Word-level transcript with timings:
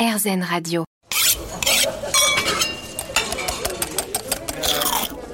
RZN 0.00 0.42
Radio. 0.42 0.86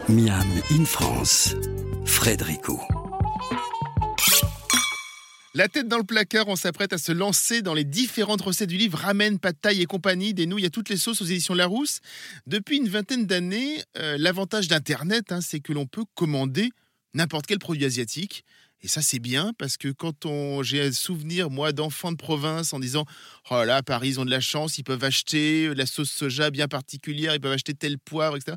Miam 0.08 0.42
in 0.72 0.84
France, 0.84 1.54
Frédérico. 2.04 2.80
La 5.54 5.68
tête 5.68 5.86
dans 5.86 5.98
le 5.98 6.02
placard, 6.02 6.48
on 6.48 6.56
s'apprête 6.56 6.92
à 6.92 6.98
se 6.98 7.12
lancer 7.12 7.62
dans 7.62 7.74
les 7.74 7.84
différentes 7.84 8.42
recettes 8.42 8.68
du 8.68 8.76
livre 8.76 8.98
Ramen, 8.98 9.38
Pad 9.38 9.54
Thai 9.60 9.80
et 9.80 9.86
compagnie, 9.86 10.34
des 10.34 10.46
nouilles 10.46 10.66
à 10.66 10.70
toutes 10.70 10.88
les 10.88 10.96
sauces 10.96 11.22
aux 11.22 11.26
éditions 11.26 11.54
Larousse. 11.54 12.00
Depuis 12.48 12.78
une 12.78 12.88
vingtaine 12.88 13.24
d'années, 13.24 13.84
euh, 13.96 14.16
l'avantage 14.18 14.66
d'Internet, 14.66 15.30
hein, 15.30 15.42
c'est 15.42 15.60
que 15.60 15.72
l'on 15.72 15.86
peut 15.86 16.04
commander 16.16 16.72
n'importe 17.14 17.46
quel 17.46 17.60
produit 17.60 17.84
asiatique. 17.84 18.44
Et 18.86 18.88
ça, 18.88 19.02
c'est 19.02 19.18
bien 19.18 19.52
parce 19.58 19.76
que 19.76 19.88
quand 19.88 20.26
on, 20.26 20.62
j'ai 20.62 20.80
un 20.80 20.92
souvenir, 20.92 21.50
moi, 21.50 21.72
d'enfants 21.72 22.12
de 22.12 22.16
province 22.16 22.72
en 22.72 22.78
disant 22.78 23.04
Oh 23.50 23.64
là, 23.64 23.82
Paris, 23.82 24.10
ils 24.10 24.20
ont 24.20 24.24
de 24.24 24.30
la 24.30 24.38
chance, 24.38 24.78
ils 24.78 24.84
peuvent 24.84 25.02
acheter 25.02 25.74
la 25.74 25.86
sauce 25.86 26.08
soja 26.08 26.52
bien 26.52 26.68
particulière, 26.68 27.34
ils 27.34 27.40
peuvent 27.40 27.50
acheter 27.50 27.74
tel 27.74 27.98
poivre, 27.98 28.36
etc. 28.36 28.56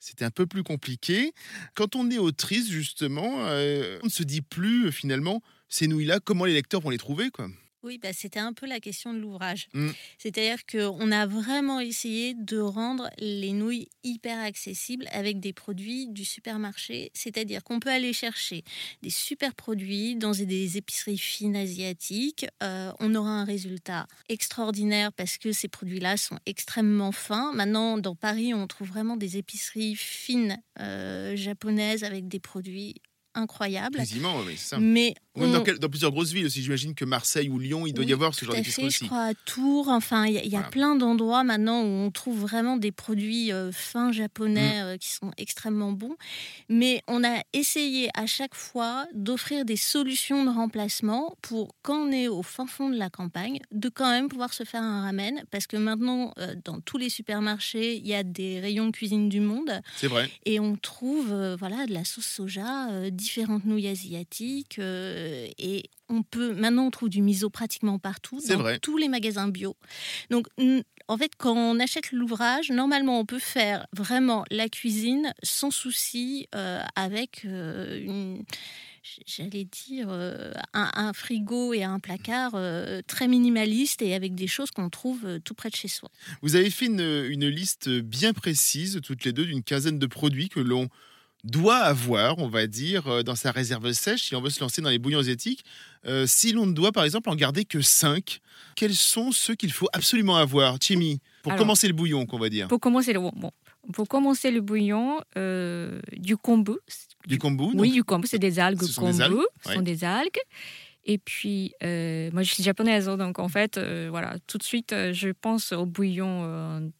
C'était 0.00 0.24
un 0.24 0.30
peu 0.30 0.46
plus 0.46 0.62
compliqué. 0.62 1.34
Quand 1.74 1.94
on 1.94 2.10
est 2.10 2.16
autrice, 2.16 2.70
justement, 2.70 3.44
euh, 3.48 3.98
on 4.02 4.06
ne 4.06 4.10
se 4.10 4.22
dit 4.22 4.40
plus 4.40 4.86
euh, 4.86 4.90
finalement 4.90 5.42
ces 5.68 5.88
nouilles-là, 5.88 6.20
comment 6.24 6.46
les 6.46 6.54
lecteurs 6.54 6.80
vont 6.80 6.88
les 6.88 6.96
trouver 6.96 7.28
quoi. 7.28 7.46
Oui, 7.86 7.98
bah, 7.98 8.12
c'était 8.12 8.40
un 8.40 8.52
peu 8.52 8.66
la 8.66 8.80
question 8.80 9.14
de 9.14 9.20
l'ouvrage. 9.20 9.68
Mm. 9.72 9.90
C'est-à-dire 10.18 10.66
qu'on 10.66 11.12
a 11.12 11.24
vraiment 11.24 11.78
essayé 11.78 12.34
de 12.34 12.58
rendre 12.58 13.08
les 13.18 13.52
nouilles 13.52 13.86
hyper 14.02 14.40
accessibles 14.40 15.06
avec 15.12 15.38
des 15.38 15.52
produits 15.52 16.08
du 16.08 16.24
supermarché. 16.24 17.12
C'est-à-dire 17.14 17.62
qu'on 17.62 17.78
peut 17.78 17.90
aller 17.90 18.12
chercher 18.12 18.64
des 19.02 19.10
super 19.10 19.54
produits 19.54 20.16
dans 20.16 20.32
des 20.32 20.76
épiceries 20.76 21.16
fines 21.16 21.54
asiatiques. 21.54 22.46
Euh, 22.60 22.90
on 22.98 23.14
aura 23.14 23.30
un 23.30 23.44
résultat 23.44 24.08
extraordinaire 24.28 25.12
parce 25.12 25.38
que 25.38 25.52
ces 25.52 25.68
produits-là 25.68 26.16
sont 26.16 26.40
extrêmement 26.44 27.12
fins. 27.12 27.52
Maintenant, 27.52 27.98
dans 27.98 28.16
Paris, 28.16 28.52
on 28.52 28.66
trouve 28.66 28.88
vraiment 28.88 29.16
des 29.16 29.36
épiceries 29.36 29.94
fines 29.94 30.60
euh, 30.80 31.36
japonaises 31.36 32.02
avec 32.02 32.26
des 32.26 32.40
produits 32.40 32.96
incroyables. 33.36 33.98
Quasiment, 33.98 34.40
oui, 34.40 34.56
ça. 34.56 34.78
Mais 34.80 35.14
Ou 35.36 35.40
même 35.40 35.50
on- 35.50 35.52
dans, 35.54 35.62
quel- 35.62 35.78
dans 35.78 35.88
plusieurs 35.88 36.10
grosses 36.12 36.32
villes 36.32 36.46
aussi. 36.46 36.62
J'imagine 36.62 36.94
que 36.94 37.04
Marseille 37.04 37.48
ou 37.48 37.58
Lyon, 37.58 37.86
il 37.86 37.92
doit 37.92 38.04
y 38.04 38.12
avoir 38.12 38.34
ce 38.34 38.44
genre 38.44 38.54
d'épicerie 38.54 38.82
fait, 38.82 38.86
aussi. 38.88 39.04
je 39.04 39.08
crois 39.08 39.24
à 39.26 39.34
Tours. 39.34 39.88
Enfin, 39.88 40.26
il 40.26 40.34
y 40.34 40.38
a, 40.38 40.42
il 40.44 40.50
y 40.50 40.54
a 40.56 40.58
Voilà. 40.58 40.70
plein 40.70 40.96
d'endroits 40.96 41.44
maintenant 41.44 41.82
où 41.82 41.86
on 41.86 42.10
trouve 42.10 42.40
vraiment 42.40 42.76
des 42.76 42.92
produits 42.92 43.52
euh, 43.52 43.70
fins 43.72 44.08
Mm. 44.10 44.12
japonais 44.12 44.80
euh, 44.82 44.96
qui 44.96 45.08
sont 45.12 45.30
extrêmement 45.36 45.92
bons. 45.92 46.16
Mais 46.68 47.02
on 47.08 47.22
a 47.24 47.42
essayé 47.52 48.08
à 48.14 48.26
chaque 48.26 48.54
fois 48.54 49.06
d'offrir 49.14 49.64
des 49.64 49.76
solutions 49.76 50.44
de 50.44 50.50
remplacement 50.50 51.36
pour 51.42 51.74
quand 51.82 52.08
on 52.08 52.12
est 52.12 52.28
au 52.28 52.42
fin 52.42 52.66
fond 52.66 52.88
de 52.90 52.96
la 52.96 53.10
campagne, 53.10 53.60
de 53.72 53.88
quand 53.88 54.10
même 54.10 54.28
pouvoir 54.28 54.52
se 54.54 54.64
faire 54.64 54.82
un 54.82 55.02
ramen. 55.02 55.42
Parce 55.50 55.66
que 55.66 55.76
maintenant, 55.76 56.32
euh, 56.38 56.54
dans 56.64 56.80
tous 56.80 56.98
les 56.98 57.08
supermarchés, 57.10 57.96
il 57.96 58.06
y 58.06 58.14
a 58.14 58.22
des 58.22 58.60
rayons 58.60 58.90
cuisine 58.92 59.28
du 59.28 59.40
monde 59.40 59.80
C'est 59.96 60.06
vrai. 60.08 60.30
et 60.44 60.60
on 60.60 60.76
trouve 60.76 61.34
voilà 61.58 61.86
de 61.86 61.92
la 61.92 62.04
sauce 62.04 62.26
soja, 62.26 63.10
différentes 63.10 63.64
nouilles 63.64 63.88
asiatiques 63.88 64.78
euh, 65.26 65.48
et 65.58 65.84
on 66.08 66.22
peut 66.22 66.54
maintenant 66.54 66.86
on 66.86 66.90
trouve 66.90 67.08
du 67.08 67.20
miso 67.20 67.50
pratiquement 67.50 67.98
partout 67.98 68.40
dans 68.48 68.58
vrai. 68.58 68.78
tous 68.78 68.96
les 68.96 69.08
magasins 69.08 69.48
bio. 69.48 69.76
Donc 70.30 70.46
en 71.08 71.18
fait 71.18 71.32
quand 71.36 71.56
on 71.56 71.80
achète 71.80 72.12
l'ouvrage, 72.12 72.70
normalement 72.70 73.18
on 73.20 73.24
peut 73.26 73.38
faire 73.38 73.86
vraiment 73.92 74.44
la 74.50 74.68
cuisine 74.68 75.32
sans 75.42 75.70
souci 75.70 76.48
euh, 76.54 76.80
avec 76.94 77.44
euh, 77.44 78.00
une 78.00 78.44
J'allais 79.26 79.64
dire 79.64 80.08
euh, 80.10 80.52
un, 80.74 80.90
un 80.94 81.12
frigo 81.12 81.72
et 81.72 81.84
un 81.84 82.00
placard 82.00 82.52
euh, 82.54 83.02
très 83.06 83.28
minimaliste 83.28 84.02
et 84.02 84.14
avec 84.14 84.34
des 84.34 84.46
choses 84.46 84.70
qu'on 84.70 84.90
trouve 84.90 85.24
euh, 85.24 85.38
tout 85.38 85.54
près 85.54 85.70
de 85.70 85.76
chez 85.76 85.88
soi. 85.88 86.10
Vous 86.42 86.56
avez 86.56 86.70
fait 86.70 86.86
une, 86.86 87.00
une 87.28 87.46
liste 87.46 87.88
bien 87.88 88.32
précise, 88.32 89.00
toutes 89.04 89.24
les 89.24 89.32
deux, 89.32 89.46
d'une 89.46 89.62
quinzaine 89.62 89.98
de 89.98 90.06
produits 90.06 90.48
que 90.48 90.60
l'on 90.60 90.88
doit 91.46 91.78
avoir, 91.78 92.38
on 92.38 92.48
va 92.48 92.66
dire, 92.66 93.06
euh, 93.06 93.22
dans 93.22 93.34
sa 93.36 93.50
réserve 93.52 93.92
sèche 93.92 94.24
si 94.24 94.34
on 94.34 94.42
veut 94.42 94.50
se 94.50 94.60
lancer 94.60 94.82
dans 94.82 94.90
les 94.90 94.98
bouillons 94.98 95.20
asiatiques. 95.20 95.64
Euh, 96.06 96.26
si 96.26 96.52
l'on 96.52 96.66
ne 96.66 96.72
doit, 96.72 96.92
par 96.92 97.04
exemple, 97.04 97.30
en 97.30 97.34
garder 97.36 97.64
que 97.64 97.80
5, 97.80 98.40
quels 98.74 98.94
sont 98.94 99.32
ceux 99.32 99.54
qu'il 99.54 99.72
faut 99.72 99.88
absolument 99.92 100.36
avoir? 100.36 100.76
Chimi, 100.80 101.20
pour 101.42 101.52
Alors, 101.52 101.64
commencer 101.64 101.88
le 101.88 101.94
bouillon, 101.94 102.26
qu'on 102.26 102.38
va 102.38 102.48
dire. 102.48 102.68
Pour 102.68 102.80
commencer 102.80 103.12
le, 103.12 103.20
bon, 103.20 103.50
pour 103.92 104.08
commencer 104.08 104.50
le 104.50 104.60
bouillon, 104.60 105.20
euh, 105.36 106.00
du 106.12 106.36
kombu. 106.36 106.74
Du 107.26 107.38
kombu 107.38 107.64
Oui, 107.74 107.92
du 107.92 108.04
kombu, 108.04 108.26
c'est 108.26 108.38
des 108.38 108.58
algues 108.58 108.82
Ce 108.82 108.92
sont 108.92 109.02
kombu. 109.02 109.16
des 109.16 109.22
algues, 109.22 109.36
ouais. 109.66 109.74
sont 109.74 109.82
des 109.82 110.04
algues. 110.04 110.40
Et 111.04 111.18
puis, 111.18 111.72
euh, 111.84 112.30
moi, 112.32 112.42
je 112.42 112.52
suis 112.52 112.64
japonaise, 112.64 113.08
hein, 113.08 113.16
donc 113.16 113.38
en 113.38 113.48
fait, 113.48 113.78
euh, 113.78 114.08
voilà, 114.10 114.36
tout 114.48 114.58
de 114.58 114.64
suite, 114.64 114.92
je 115.12 115.28
pense 115.30 115.70
au 115.72 115.86
bouillon 115.86 116.90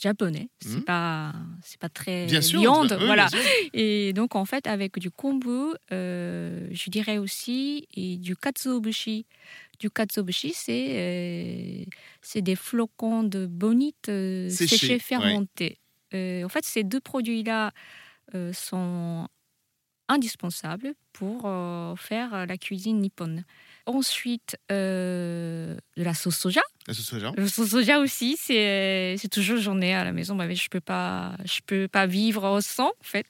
japonais. 0.00 0.48
C'est 0.60 0.76
Mhm. 0.78 0.84
pas, 0.84 1.32
c'est 1.62 1.78
pas 1.80 1.88
très 1.88 2.26
Bien 2.26 2.40
sûr. 2.42 2.60
viande, 2.60 2.92
voilà. 3.00 3.26
bien 3.28 3.40
sûr. 3.40 3.50
Et 3.72 4.12
donc, 4.12 4.34
en 4.34 4.44
fait, 4.44 4.66
avec 4.66 4.98
du 4.98 5.10
kombu, 5.10 5.74
euh, 5.92 6.68
je 6.72 6.90
dirais 6.90 7.18
aussi, 7.18 7.86
et 7.94 8.16
du 8.16 8.36
katsuobushi. 8.36 9.26
Du 9.78 9.90
katsuobushi, 9.90 10.52
c'est 10.54 10.86
euh, 10.90 11.84
c'est 12.22 12.42
des 12.42 12.56
flocons 12.56 13.22
de 13.22 13.46
bonite 13.46 14.08
euh, 14.08 14.48
Séchés, 14.50 14.98
fermentés. 14.98 15.78
En 16.12 16.48
fait, 16.48 16.64
ces 16.64 16.82
deux 16.84 17.00
produits-là 17.00 17.72
sont 18.52 19.26
indispensables 20.08 20.94
pour 21.12 21.42
faire 21.98 22.46
la 22.46 22.56
cuisine 22.58 23.00
nippone. 23.00 23.44
Ensuite, 23.90 24.56
euh, 24.70 25.76
de 25.96 26.02
la 26.04 26.14
sauce 26.14 26.36
soja. 26.38 26.60
La 26.86 26.94
sauce 26.94 27.06
soja. 27.06 27.32
La 27.36 27.46
sauce 27.48 27.70
soja 27.70 27.98
aussi, 27.98 28.36
c'est 28.40 29.16
c'est 29.18 29.28
toujours 29.28 29.58
j'en 29.58 29.80
ai 29.80 29.92
à 29.94 30.04
la 30.04 30.12
maison. 30.12 30.34
Bah, 30.36 30.46
mais 30.46 30.54
je 30.54 30.68
peux 30.68 30.80
pas, 30.80 31.32
je 31.44 31.60
peux 31.66 31.88
pas 31.88 32.06
vivre 32.06 32.60
sans 32.60 32.88
en 32.88 32.92
fait. 33.02 33.26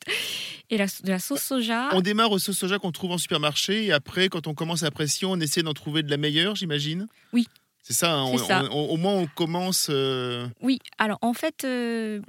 Et 0.70 0.76
la, 0.76 0.86
de 0.86 1.08
la 1.10 1.18
sauce 1.18 1.42
soja. 1.42 1.88
On 1.92 2.00
démarre 2.00 2.30
aux 2.30 2.38
sauces 2.38 2.58
soja 2.58 2.78
qu'on 2.78 2.92
trouve 2.92 3.12
en 3.12 3.18
supermarché 3.18 3.84
et 3.86 3.92
après, 3.92 4.28
quand 4.28 4.46
on 4.46 4.54
commence 4.54 4.82
à 4.82 4.90
pression, 4.90 5.32
on 5.32 5.40
essaie 5.40 5.62
d'en 5.62 5.74
trouver 5.74 6.02
de 6.02 6.10
la 6.10 6.16
meilleure, 6.16 6.54
j'imagine? 6.56 7.06
Oui. 7.32 7.46
C'est 7.82 7.94
ça, 7.94 8.12
hein, 8.12 8.26
C'est 8.36 8.42
on- 8.42 8.46
ça. 8.46 8.62
on- 8.70 8.84
au 8.90 8.96
moins 8.98 9.14
on 9.14 9.26
commence. 9.26 9.88
euh, 9.90 10.46
Oui, 10.60 10.78
alors 10.98 11.18
en 11.22 11.32
fait, 11.32 11.64
euh, 11.64 12.20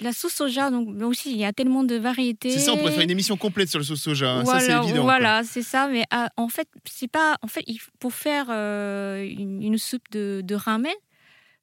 la 0.00 0.12
sauce 0.12 0.32
soja, 0.34 0.70
donc 0.70 0.88
aussi 1.02 1.30
il 1.32 1.38
y 1.38 1.44
a 1.44 1.52
tellement 1.52 1.84
de 1.84 1.96
variétés. 1.96 2.50
C'est 2.50 2.60
ça, 2.60 2.72
on 2.72 2.76
pourrait 2.78 2.92
faire 2.92 3.02
une 3.02 3.10
émission 3.10 3.36
complète 3.36 3.68
sur 3.68 3.78
la 3.78 3.84
sauce 3.84 4.00
soja. 4.02 4.30
hein, 4.30 4.42
Voilà, 4.44 4.60
ça, 4.60 4.66
c'est 4.66 4.72
évident. 4.84 5.02
quoi. 5.02 5.02
Voilà, 5.02 5.42
c'est 5.44 5.62
ça. 5.62 5.88
Mais 5.88 6.04
ah, 6.10 6.28
en 6.36 6.48
fait, 6.48 6.68
c'est 6.84 7.08
pas. 7.10 7.36
En 7.42 7.48
fait, 7.48 7.64
pour 7.98 8.12
faire 8.12 8.46
euh, 8.50 9.24
une, 9.26 9.62
une 9.62 9.78
soupe 9.78 10.08
de, 10.12 10.40
de 10.44 10.54
ramen, 10.54 10.92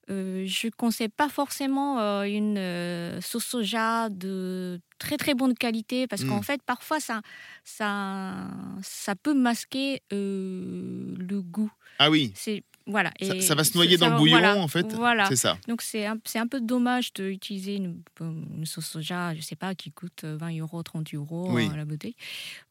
euh, 0.09 0.43
je 0.45 0.67
ne 0.67 0.71
conseille 0.71 1.07
pas 1.07 1.29
forcément 1.29 1.99
euh, 1.99 2.23
une 2.23 2.57
euh, 2.57 3.21
sauce 3.21 3.45
soja 3.45 4.09
de 4.09 4.81
très 4.99 5.15
très 5.15 5.33
bonne 5.33 5.53
qualité 5.53 6.07
parce 6.07 6.23
qu'en 6.25 6.41
fait, 6.41 6.61
parfois, 6.61 6.99
ça, 6.99 7.21
ça, 7.63 8.33
ça 8.81 9.15
peut 9.15 9.33
masquer 9.33 10.01
le 10.11 11.41
goût. 11.41 11.71
Ah 11.99 12.09
oui, 12.09 12.31
C'est 12.35 12.63
voilà. 12.85 13.11
ça, 13.21 13.35
et 13.35 13.41
ça 13.41 13.55
va 13.55 13.63
se 13.63 13.73
noyer 13.75 13.97
dans 13.97 14.09
le 14.09 14.17
bouillon, 14.17 14.37
voilà, 14.39 14.57
en 14.57 14.67
fait. 14.67 14.91
Voilà. 14.93 15.25
C'est 15.27 15.35
ça. 15.35 15.57
Donc 15.67 15.81
c'est 15.81 16.05
un, 16.05 16.17
c'est 16.25 16.39
un 16.39 16.47
peu 16.47 16.59
dommage 16.59 17.13
d'utiliser 17.13 17.75
une, 17.75 18.01
une 18.19 18.65
sauce 18.65 18.85
soja, 18.87 19.33
je 19.35 19.41
sais 19.41 19.55
pas, 19.55 19.73
qui 19.75 19.91
coûte 19.91 20.23
20 20.25 20.59
euros, 20.59 20.83
30 20.83 21.13
euros 21.13 21.47
Oui. 21.51 21.69
à 21.71 21.77
la 21.77 21.85
bouteille. 21.85 22.15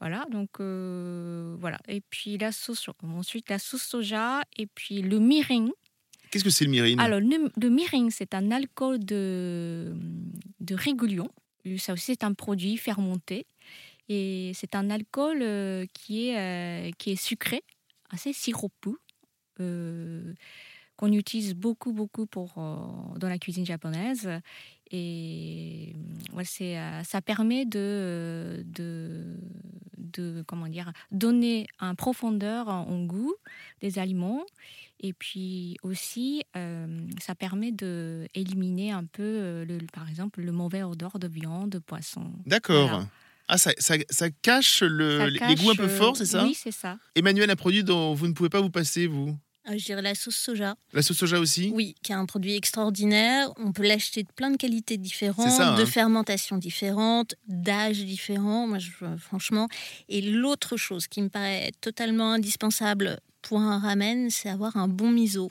Voilà, 0.00 0.26
donc 0.30 0.50
euh, 0.60 1.56
voilà. 1.58 1.78
Et 1.88 2.00
puis 2.00 2.36
la 2.38 2.52
sauce, 2.52 2.88
ensuite 3.02 3.48
la 3.50 3.58
sauce 3.58 3.82
soja 3.82 4.42
et 4.56 4.66
puis 4.66 5.00
le 5.02 5.18
mirin. 5.18 5.68
Qu'est-ce 6.30 6.44
que 6.44 6.50
c'est 6.50 6.64
le 6.64 6.70
mirine 6.70 6.98
Alors 7.00 7.20
le, 7.20 7.50
le 7.60 7.68
mirin, 7.70 8.08
c'est 8.10 8.34
un 8.34 8.50
alcool 8.50 8.98
de, 9.04 9.94
de 10.60 10.74
régulion. 10.74 11.28
Ça 11.78 11.92
aussi 11.92 12.06
c'est 12.12 12.24
un 12.24 12.32
produit 12.34 12.76
fermenté 12.76 13.46
et 14.08 14.50
c'est 14.54 14.74
un 14.74 14.90
alcool 14.90 15.38
euh, 15.42 15.86
qui 15.94 16.28
est 16.28 16.36
euh, 16.38 16.90
qui 16.98 17.12
est 17.12 17.16
sucré, 17.22 17.62
assez 18.10 18.32
sirupeux. 18.32 18.98
Euh, 19.62 20.34
qu'on 20.96 21.12
utilise 21.12 21.54
beaucoup, 21.54 21.92
beaucoup 21.92 22.26
pour, 22.26 22.54
euh, 22.58 23.18
dans 23.18 23.28
la 23.28 23.38
cuisine 23.38 23.64
japonaise. 23.66 24.28
Et 24.90 25.94
euh, 26.32 26.36
ouais, 26.36 26.44
c'est, 26.44 26.76
ça 27.04 27.22
permet 27.22 27.64
de, 27.64 28.62
de, 28.66 29.36
de, 29.96 30.44
comment 30.46 30.68
dire, 30.68 30.92
donner 31.10 31.66
un 31.80 31.94
profondeur 31.94 32.68
en, 32.68 32.82
en 32.88 33.04
goût 33.04 33.34
des 33.80 33.98
aliments. 33.98 34.44
Et 35.00 35.12
puis 35.12 35.76
aussi, 35.82 36.44
euh, 36.56 36.86
ça 37.20 37.34
permet 37.34 37.72
de 37.72 38.28
éliminer 38.34 38.92
un 38.92 39.04
peu, 39.04 39.64
le, 39.66 39.78
par 39.92 40.08
exemple, 40.08 40.42
le 40.42 40.52
mauvais 40.52 40.82
odeur 40.84 41.18
de 41.18 41.26
viande, 41.26 41.70
de 41.70 41.78
poisson. 41.78 42.30
D'accord. 42.46 42.88
Voilà. 42.88 43.08
Ah, 43.48 43.58
ça, 43.58 43.72
ça, 43.78 43.96
ça 44.08 44.30
cache, 44.30 44.82
le, 44.82 45.18
Ça 45.18 45.46
les- 45.48 45.54
goûts 45.56 45.70
un 45.70 45.74
peu 45.74 45.88
forts, 45.88 46.16
c'est 46.16 46.26
ça? 46.26 46.44
Oui, 46.44 46.54
c'est 46.54 46.70
ça. 46.70 46.98
Emmanuel, 47.16 47.50
un 47.50 47.56
produit 47.56 47.82
dont 47.82 48.14
vous 48.14 48.28
ne 48.28 48.32
pouvez 48.32 48.48
pas 48.48 48.60
vous 48.60 48.70
passer, 48.70 49.06
vous 49.06 49.36
Je 49.66 49.84
dirais 49.84 50.02
la 50.02 50.14
sauce 50.14 50.36
soja. 50.36 50.74
La 50.92 51.02
sauce 51.02 51.18
soja 51.18 51.38
aussi? 51.38 51.70
Oui, 51.72 51.94
qui 52.02 52.12
est 52.12 52.16
un 52.16 52.26
produit 52.26 52.54
extraordinaire. 52.54 53.52
On 53.58 53.72
peut 53.72 53.86
l'acheter 53.86 54.24
de 54.24 54.32
plein 54.34 54.50
de 54.50 54.56
qualités 54.56 54.96
différentes, 54.96 55.50
ça, 55.50 55.74
hein. 55.74 55.78
de 55.78 55.84
fermentations 55.84 56.58
différentes, 56.58 57.34
d'âges 57.46 58.04
différents. 58.04 58.66
Moi, 58.66 58.78
je, 58.78 58.90
franchement. 59.18 59.68
Et 60.08 60.20
l'autre 60.20 60.76
chose 60.76 61.06
qui 61.06 61.22
me 61.22 61.28
paraît 61.28 61.70
totalement 61.80 62.32
indispensable 62.32 63.20
pour 63.40 63.60
un 63.60 63.78
ramen, 63.78 64.30
c'est 64.30 64.48
avoir 64.48 64.76
un 64.76 64.88
bon 64.88 65.10
miso. 65.10 65.50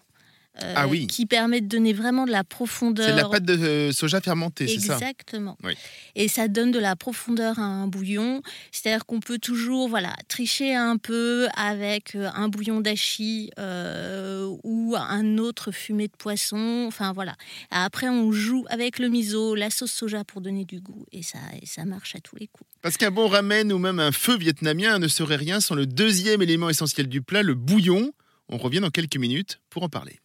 Euh, 0.61 0.73
Ah 0.75 0.87
oui. 0.87 1.07
qui 1.07 1.25
permet 1.25 1.61
de 1.61 1.67
donner 1.67 1.93
vraiment 1.93 2.25
de 2.25 2.31
la 2.31 2.43
profondeur. 2.43 3.05
C'est 3.05 3.13
de 3.13 3.17
la 3.17 3.29
pâte 3.29 3.45
de 3.45 3.53
euh, 3.53 3.91
soja 3.91 4.19
fermentée, 4.19 4.67
c'est 4.67 4.79
ça? 4.79 4.95
Exactement. 4.95 5.57
Oui. 5.63 5.73
Et 6.15 6.27
ça 6.27 6.47
donne 6.47 6.71
de 6.71 6.79
la 6.79 6.95
profondeur 6.95 7.57
à 7.59 7.63
un 7.63 7.87
bouillon. 7.87 8.41
C'est-à-dire 8.71 9.05
qu'on 9.05 9.19
peut 9.21 9.39
toujours 9.39 9.87
voilà, 9.87 10.13
tricher 10.27 10.75
un 10.75 10.97
peu 10.97 11.47
avec 11.55 12.15
euh, 12.15 12.29
un 12.35 12.49
bouillon 12.49 12.81
d'achi 12.81 13.49
euh, 13.59 14.53
ou 14.63 14.95
un 14.97 15.37
autre 15.37 15.71
fumé 15.71 16.07
de 16.07 16.15
poisson. 16.17 16.85
Enfin 16.87 17.13
voilà. 17.13 17.35
Après, 17.69 18.09
on 18.09 18.31
joue 18.31 18.65
avec 18.69 18.99
le 18.99 19.07
miso, 19.09 19.55
la 19.55 19.69
sauce 19.69 19.91
soja 19.91 20.23
pour 20.23 20.41
donner 20.41 20.65
du 20.65 20.79
goût. 20.81 21.05
Et 21.11 21.23
ça, 21.23 21.39
et 21.61 21.65
ça 21.65 21.85
marche 21.85 22.15
à 22.15 22.19
tous 22.19 22.35
les 22.35 22.47
coups. 22.47 22.69
Parce 22.81 22.97
qu'un 22.97 23.11
bon 23.11 23.27
ramen 23.27 23.71
ou 23.71 23.77
même 23.77 23.99
un 23.99 24.11
feu 24.11 24.37
vietnamien 24.37 24.99
ne 24.99 25.07
serait 25.07 25.35
rien 25.35 25.61
sans 25.61 25.75
le 25.75 25.85
deuxième 25.85 26.41
élément 26.41 26.69
essentiel 26.69 27.07
du 27.07 27.21
plat, 27.21 27.43
le 27.43 27.53
bouillon. 27.53 28.11
On 28.49 28.57
revient 28.57 28.79
dans 28.79 28.89
quelques 28.89 29.17
minutes 29.17 29.61
pour 29.69 29.83
en 29.83 29.89
parler. 29.89 30.19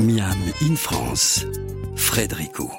Miam 0.00 0.38
in 0.62 0.76
France, 0.76 1.44
Frédérico. 1.96 2.70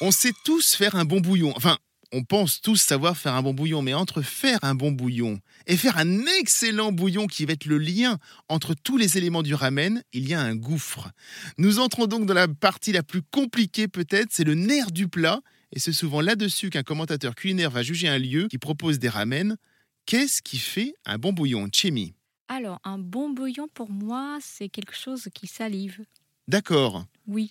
On 0.00 0.10
sait 0.10 0.32
tous 0.46 0.74
faire 0.74 0.94
un 0.94 1.04
bon 1.04 1.20
bouillon. 1.20 1.52
Enfin, 1.56 1.76
on 2.10 2.24
pense 2.24 2.62
tous 2.62 2.80
savoir 2.80 3.14
faire 3.14 3.34
un 3.34 3.42
bon 3.42 3.52
bouillon, 3.52 3.82
mais 3.82 3.92
entre 3.92 4.22
faire 4.22 4.58
un 4.62 4.74
bon 4.74 4.92
bouillon 4.92 5.40
et 5.66 5.76
faire 5.76 5.98
un 5.98 6.24
excellent 6.40 6.90
bouillon 6.90 7.26
qui 7.26 7.44
va 7.44 7.52
être 7.52 7.66
le 7.66 7.76
lien 7.76 8.18
entre 8.48 8.72
tous 8.72 8.96
les 8.96 9.18
éléments 9.18 9.42
du 9.42 9.54
ramen, 9.54 10.02
il 10.14 10.26
y 10.26 10.32
a 10.32 10.40
un 10.40 10.56
gouffre. 10.56 11.10
Nous 11.58 11.80
entrons 11.80 12.06
donc 12.06 12.24
dans 12.24 12.32
la 12.32 12.48
partie 12.48 12.92
la 12.92 13.02
plus 13.02 13.20
compliquée 13.20 13.88
peut-être, 13.88 14.28
c'est 14.30 14.44
le 14.44 14.54
nerf 14.54 14.90
du 14.90 15.08
plat, 15.08 15.42
et 15.72 15.80
c'est 15.80 15.92
souvent 15.92 16.22
là-dessus 16.22 16.70
qu'un 16.70 16.82
commentateur 16.82 17.34
culinaire 17.34 17.70
va 17.70 17.82
juger 17.82 18.08
un 18.08 18.18
lieu 18.18 18.48
qui 18.48 18.56
propose 18.56 18.98
des 18.98 19.10
ramen. 19.10 19.58
Qu'est-ce 20.06 20.40
qui 20.40 20.56
fait 20.56 20.94
un 21.04 21.18
bon 21.18 21.34
bouillon, 21.34 21.68
Chemi? 21.70 22.14
Alors, 22.48 22.78
un 22.84 22.98
bon 22.98 23.30
bouillon, 23.30 23.68
pour 23.72 23.90
moi, 23.90 24.38
c'est 24.40 24.68
quelque 24.68 24.94
chose 24.94 25.28
qui 25.34 25.46
salive. 25.46 26.04
D'accord. 26.48 27.04
Oui. 27.26 27.50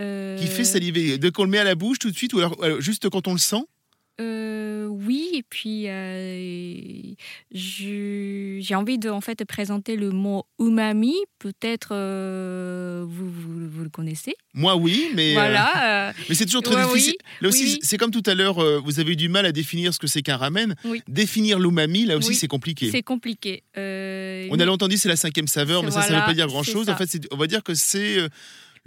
Euh, 0.00 0.36
Qui 0.38 0.46
fait 0.46 0.64
saliver 0.64 1.16
Dès 1.16 1.30
qu'on 1.30 1.44
le 1.44 1.50
met 1.50 1.58
à 1.58 1.64
la 1.64 1.74
bouche 1.74 1.98
tout 1.98 2.10
de 2.10 2.16
suite 2.16 2.34
ou 2.34 2.38
alors 2.38 2.62
euh, 2.62 2.80
juste 2.80 3.08
quand 3.08 3.26
on 3.28 3.32
le 3.32 3.38
sent? 3.38 3.64
Euh, 4.20 4.86
Oui, 4.86 5.30
et 5.34 5.42
puis 5.42 5.88
euh, 5.88 7.14
j'ai 7.50 8.74
envie 8.74 8.98
de 8.98 9.10
en 9.10 9.20
fait 9.20 9.44
présenter 9.44 9.96
le 9.96 10.10
mot 10.10 10.44
umami. 10.58 11.14
Peut-être 11.38 11.90
euh, 11.92 13.04
vous, 13.06 13.30
vous, 13.30 13.68
vous 13.68 13.82
le 13.82 13.90
connaissez. 13.90 14.34
Moi 14.54 14.76
oui, 14.76 15.10
mais, 15.14 15.34
voilà. 15.34 16.12
mais 16.28 16.34
c'est 16.34 16.46
toujours 16.46 16.62
très 16.62 16.76
Ouais, 16.76 16.84
oui. 16.84 16.92
difficile. 16.94 17.16
Là 17.40 17.48
aussi, 17.48 17.64
Oui, 17.64 17.78
c'est 17.82 17.98
comme 17.98 18.10
tout 18.10 18.22
à 18.26 18.34
l'heure, 18.34 18.82
vous 18.82 19.00
avez 19.00 19.12
eu 19.12 19.16
du 19.16 19.28
mal 19.28 19.46
à 19.46 19.52
définir 19.52 19.92
ce 19.94 19.98
que 19.98 20.06
c'est 20.06 20.22
qu'un 20.22 20.36
ramen. 20.36 20.74
Oui. 20.84 21.02
Définir 21.08 21.58
l'umami, 21.58 22.04
là 22.06 22.16
aussi, 22.16 22.34
c'est 22.34 22.48
compliqué. 22.48 22.90
c'est 22.90 23.02
compliqué. 23.02 23.62
On 23.76 24.58
a 24.58 24.64
longtemps 24.64 24.88
dit 24.88 24.98
c'est 24.98 25.08
la 25.08 25.16
cinquième 25.16 25.48
saveur, 25.48 25.82
mais 25.82 25.90
ça, 25.90 26.02
ça 26.02 26.14
ne 26.14 26.18
veut 26.20 26.24
pas 26.26 26.34
dire 26.34 26.46
grand-chose. 26.46 26.88
En 26.88 26.96
fait, 26.96 27.26
on 27.30 27.36
va 27.36 27.46
dire 27.46 27.62
que 27.62 27.74
c'est 27.74 28.18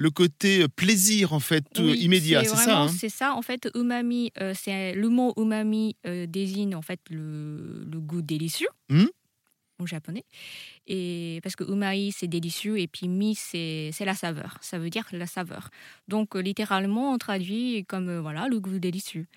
le 0.05 0.09
côté 0.11 0.63
euh, 0.63 0.67
plaisir, 0.69 1.33
en 1.33 1.39
fait, 1.41 1.65
euh, 1.77 1.91
Oui, 1.91 1.99
immédiat. 1.99 2.43
C'est 2.45 2.55
ça 2.55 2.83
hein 2.83 2.87
C'est 2.87 3.09
ça. 3.09 3.33
En 3.35 3.41
fait, 3.41 3.69
umami, 3.75 4.31
euh, 4.39 4.53
c'est 4.55 4.93
le 4.93 5.09
mot 5.09 5.33
umami 5.37 5.95
euh, 6.07 6.25
désigne 6.25 6.73
en 6.75 6.81
fait 6.81 7.01
le, 7.09 7.83
le 7.91 7.99
goût 7.99 8.21
délicieux 8.21 8.69
Hmm. 8.89 9.05
en 9.79 9.85
japonais. 9.85 10.23
Et 10.87 11.39
parce 11.43 11.55
que 11.55 11.63
umai 11.63 12.11
c'est 12.11 12.27
délicieux 12.27 12.79
et 12.79 12.87
puis 12.87 13.07
mi 13.07 13.35
c'est 13.35 13.91
la 14.05 14.15
saveur. 14.15 14.57
Ça 14.61 14.79
veut 14.79 14.89
dire 14.89 15.05
la 15.11 15.27
saveur. 15.27 15.69
Donc 16.07 16.35
littéralement 16.35 17.13
on 17.13 17.17
traduit 17.17 17.85
comme 17.87 18.09
euh, 18.09 18.21
voilà 18.21 18.47
le 18.47 18.59
goût 18.59 18.79
délicieux. 18.79 19.27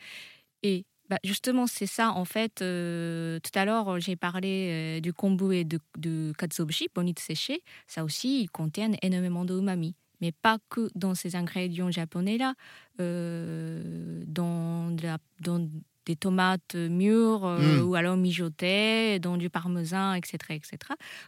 Et 0.63 0.85
bah, 1.11 1.19
justement 1.25 1.67
c'est 1.67 1.87
ça 1.99 2.11
en 2.13 2.25
fait. 2.25 2.63
euh, 2.63 3.39
tout 3.41 3.57
à 3.59 3.65
l'heure 3.65 4.01
j'ai 4.01 4.17
parlé 4.17 4.99
euh, 4.99 5.01
du 5.01 5.13
kombu 5.13 5.55
et 5.55 5.65
de, 5.65 5.79
de 5.99 6.33
katsuobushi, 6.39 6.87
bonite 6.95 7.19
séché. 7.21 7.63
Ça 7.87 8.03
aussi 8.05 8.43
ils 8.43 8.51
contiennent 8.51 8.97
énormément 9.03 9.45
de 9.45 9.55
umami 9.59 9.95
mais 10.23 10.33
pas 10.33 10.57
que 10.71 10.89
dans 10.95 11.15
ces 11.15 11.37
ingrédients 11.37 11.91
japonais-là, 11.91 12.55
euh, 13.01 14.23
dans, 14.27 14.91
de 14.93 15.03
la- 15.03 15.19
dans 15.41 15.69
des 16.05 16.17
tomates 16.17 16.75
mûres 16.75 17.45
euh, 17.47 17.79
Mm. 17.81 17.87
ou 17.89 17.95
alors 17.95 18.17
mijotées, 18.17 19.21
dans 19.21 19.37
du 19.37 19.49
parmesan, 19.51 20.15
etc. 20.15 20.37
etc. 20.51 20.77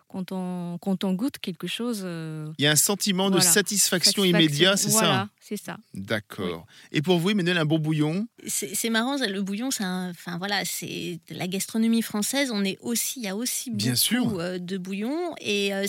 Quand, 0.09 0.33
on, 0.33 0.79
quand 0.81 1.05
on 1.05 1.13
goûte 1.13 1.39
quelque 1.39 1.69
chose... 1.69 2.03
euh, 2.05 2.51
Il 2.59 2.65
y 2.65 2.67
a 2.67 2.73
un 2.73 2.77
sentiment 2.77 3.31
de 3.31 3.39
satisfaction, 3.39 4.23
satisfaction. 4.23 4.25
immédiat, 4.25 4.77
c'est 4.77 4.91
Voilà, 4.91 5.09
ça 5.15 5.29
c'est 5.39 5.57
ça. 5.57 5.77
D'accord. 5.95 6.67
Et 6.91 7.03
pour 7.03 7.19
vous, 7.21 7.31
Emmanuel, 7.31 7.57
un 7.59 7.65
bon 7.65 7.79
bouillon? 7.79 8.27
C'est 8.49 8.91
marrant, 8.91 9.17
le 9.17 9.43
bouillon, 9.43 9.71
c'est 9.71 9.85
un- 9.85 10.11
enfin 10.11 10.39
voilà, 10.39 10.65
c'est 10.65 11.21
la 11.31 11.47
gastronomie 11.47 12.03
française. 12.03 12.51
On 12.53 12.65
est 12.65 12.79
aussi, 12.81 13.21
il 13.21 13.27
y 13.27 13.29
a 13.29 13.37
aussi 13.37 13.71
Bien 13.71 13.93
beaucoup 13.93 13.97
sûr. 14.01 14.41
euh, 14.41 14.59
de 14.59 14.77
bouillons 14.77 15.35
et 15.41 15.73
euh, 15.73 15.85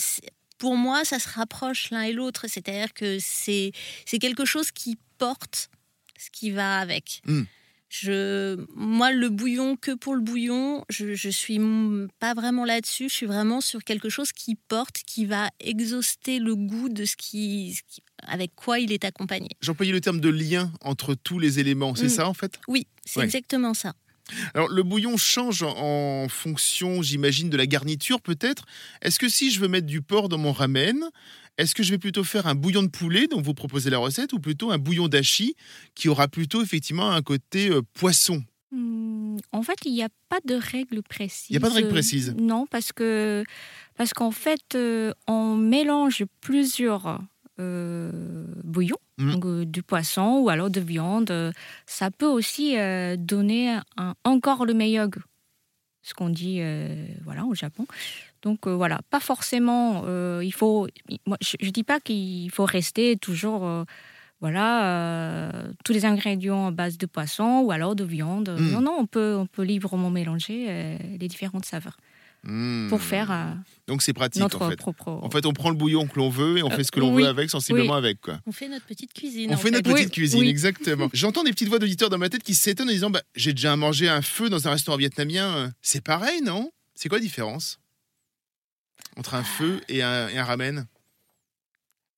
pour 0.58 0.76
moi, 0.78 1.04
ça 1.06 1.20
se 1.20 1.30
rapproche 1.30 1.90
l'un 1.92 2.04
et 2.04 2.14
l'autre. 2.14 2.46
C'est-à-dire 2.48 2.94
que 2.94 3.18
c'est 3.20 3.72
c'est 4.06 4.20
quelque 4.20 4.46
chose 4.46 4.72
qui 4.72 4.98
porte 5.18 5.70
ce 6.18 6.30
qui 6.32 6.52
va 6.52 6.80
avec. 6.80 7.22
Mm. 7.26 7.44
Je, 7.88 8.58
moi, 8.76 9.12
le 9.14 9.30
bouillon, 9.30 9.78
que 9.78 9.92
pour 9.92 10.16
le 10.16 10.22
bouillon, 10.22 10.84
je, 10.90 11.14
je 11.14 11.30
suis 11.30 11.60
pas 12.20 12.34
vraiment 12.34 12.66
là-dessus. 12.66 13.08
Je 13.10 13.14
suis 13.14 13.26
vraiment 13.26 13.62
sur 13.62 13.84
quelque 13.84 14.10
chose 14.10 14.34
qui 14.34 14.56
porte, 14.56 14.98
qui 15.06 15.26
va 15.26 15.50
exhauster 15.62 16.40
le 16.40 16.56
goût 16.56 16.90
de 16.90 17.06
ce 17.06 17.16
qui, 17.16 17.76
ce 17.76 17.82
qui- 17.88 18.02
avec 18.28 18.54
quoi 18.56 18.80
il 18.80 18.92
est 18.92 19.06
accompagné. 19.06 19.50
J'employais 19.62 19.94
le 19.94 20.02
terme 20.02 20.20
de 20.20 20.30
lien 20.30 20.74
entre 20.82 21.14
tous 21.14 21.40
les 21.40 21.60
éléments, 21.60 21.96
c'est 21.96 22.06
Mm. 22.08 22.10
ça 22.10 22.28
en 22.28 22.34
fait? 22.34 22.60
Oui, 22.68 22.88
c'est 23.06 23.20
Ouais. 23.20 23.26
exactement 23.26 23.74
ça. 23.74 23.94
Alors 24.54 24.70
le 24.70 24.84
bouillon 24.84 25.18
change 25.18 25.64
en 25.64 26.28
fonction, 26.30 27.02
j'imagine, 27.02 27.50
de 27.50 27.58
la 27.58 27.68
garniture 27.68 28.22
peut-être. 28.22 28.66
Est-ce 29.02 29.20
que 29.20 29.30
si 29.30 29.52
je 29.52 29.60
veux 29.60 29.68
mettre 29.68 29.88
du 29.88 30.02
porc 30.02 30.30
dans 30.30 30.38
mon 30.38 30.52
ramen, 30.52 31.10
est-ce 31.58 31.74
que 31.76 31.84
je 31.84 31.92
vais 31.92 31.98
plutôt 31.98 32.24
faire 32.24 32.48
un 32.48 32.56
bouillon 32.56 32.84
de 32.84 32.90
poulet, 32.90 33.28
dont 33.28 33.42
vous 33.42 33.54
proposez 33.54 33.90
la 33.90 33.98
recette, 33.98 34.34
ou 34.34 34.40
plutôt 34.40 34.72
un 34.72 34.78
bouillon 34.78 35.08
d'achi, 35.08 35.56
qui 35.94 36.10
aura 36.10 36.28
plutôt 36.28 36.62
effectivement 36.62 37.12
un 37.12 37.22
côté 37.22 37.70
euh, 37.70 37.82
poisson? 37.94 38.44
Hmm, 38.72 39.38
En 39.52 39.64
fait, 39.64 39.78
il 39.86 39.94
n'y 39.94 40.04
a 40.04 40.10
pas 40.28 40.40
de 40.44 40.56
règle 40.56 41.02
précise. 41.02 41.46
Il 41.50 41.54
y 41.54 41.58
a 41.58 41.62
pas 41.62 41.70
de 41.70 41.76
règle 41.76 41.90
précise. 41.90 42.36
Non, 42.38 42.66
parce 42.66 42.92
que 42.92 43.44
parce 43.96 44.14
qu'en 44.14 44.32
fait, 44.32 44.76
euh, 44.76 45.14
on 45.28 45.56
mélange 45.56 46.24
plusieurs 46.42 47.22
euh, 47.60 48.12
bouillons, 48.64 48.98
Mhm. 49.18 49.32
donc, 49.34 49.46
euh, 49.46 49.66
du 49.66 49.82
poisson 49.84 50.40
ou 50.44 50.50
alors 50.50 50.70
de 50.70 50.80
viande. 50.82 51.32
Euh, 51.32 51.52
Ça 51.86 52.12
peut 52.12 52.28
aussi 52.28 52.76
donner 53.18 53.78
un- 53.98 54.16
encore 54.24 54.66
le 54.66 54.74
meilleur 54.74 55.08
goût. 55.10 55.24
Ce 56.04 56.14
qu'on 56.14 56.30
dit, 56.30 56.62
voilà, 57.24 57.46
au 57.46 57.56
Japon. 57.56 57.86
Donc 58.44 58.68
euh, 58.68 58.76
voilà, 58.76 59.00
pas 59.10 59.20
forcément. 59.20 60.04
euh, 60.06 60.42
il 60.44 60.54
faut. 60.54 60.88
Moi, 61.26 61.38
je, 61.42 61.56
je 61.60 61.72
dis 61.72 61.84
pas 61.84 62.00
qu'il 62.00 62.52
faut 62.52 62.66
rester 62.66 63.16
toujours. 63.18 63.66
euh, 63.66 63.84
voilà, 64.42 65.64
tous 65.86 65.94
les 65.94 66.06
ingrédients 66.06 66.68
à 66.68 66.72
base 66.72 66.98
de 67.00 67.06
poisson 67.08 67.62
ou 67.66 67.72
alors 67.72 67.96
de 67.96 68.04
viande. 68.04 68.50
Mm. 68.60 68.72
Non, 68.74 68.82
non, 68.82 68.96
on 69.00 69.06
peut, 69.08 69.36
on 69.40 69.48
peut 69.48 69.64
librement 69.64 70.12
mélanger 70.12 70.98
les 71.20 71.28
différentes 71.28 71.66
saveurs 71.66 71.98
Hmm. 72.48 72.90
pour 72.90 73.02
faire 73.02 73.32
euh, 73.32 73.46
Donc 73.88 74.04
c'est 74.04 74.14
pratique 74.14 74.42
notre 74.42 74.62
en 74.62 74.70
fait. 74.70 74.76
propre. 74.76 75.08
En 75.10 75.30
fait, 75.32 75.46
on 75.48 75.54
prend 75.54 75.70
le 75.72 75.76
bouillon 75.76 76.06
que 76.06 76.16
l'on 76.20 76.30
veut 76.30 76.60
et 76.60 76.64
on 76.64 76.72
Euh, 76.72 76.76
fait 76.76 76.84
ce 76.84 76.92
que 76.92 77.00
l'on 77.00 77.12
oui, 77.14 77.24
veut 77.24 77.28
avec, 77.30 77.50
sensiblement 77.50 77.94
oui. 77.94 77.98
avec. 77.98 78.22
Quoi. 78.22 78.40
On 78.46 78.52
fait 78.52 78.70
notre 78.70 78.86
petite 78.86 79.14
cuisine. 79.14 79.50
On 79.50 79.56
en 79.56 79.58
fait 79.58 79.72
notre 79.72 79.90
Oui, 79.90 79.96
petite 79.96 80.14
cuisine, 80.14 80.42
oui. 80.42 80.48
exactement. 80.50 81.10
J'entends 81.14 81.44
des 81.44 81.52
petites 81.52 81.70
voix 81.70 81.80
d'auditeurs 81.80 82.10
dans 82.12 82.20
ma 82.20 82.30
tête 82.30 82.44
qui 82.44 82.54
s'étonnent 82.54 82.90
en 82.90 82.92
disant 82.94 83.10
bah, 83.10 83.24
J'ai 83.36 83.54
déjà 83.54 83.76
mangé 83.76 84.08
un 84.10 84.22
feu 84.22 84.50
dans 84.50 84.68
un 84.68 84.72
restaurant 84.72 84.98
vietnamien. 84.98 85.56
euh, 85.58 85.70
C'est 85.82 86.02
pareil, 86.04 86.42
non? 86.44 86.72
C'est 86.94 87.10
quoi 87.10 87.18
la 87.18 87.24
différence? 87.24 87.80
Entre 89.18 89.34
un 89.34 89.44
feu 89.44 89.82
et 89.90 90.04
un, 90.04 90.28
et 90.30 90.38
un 90.38 90.44
ramen? 90.44 90.86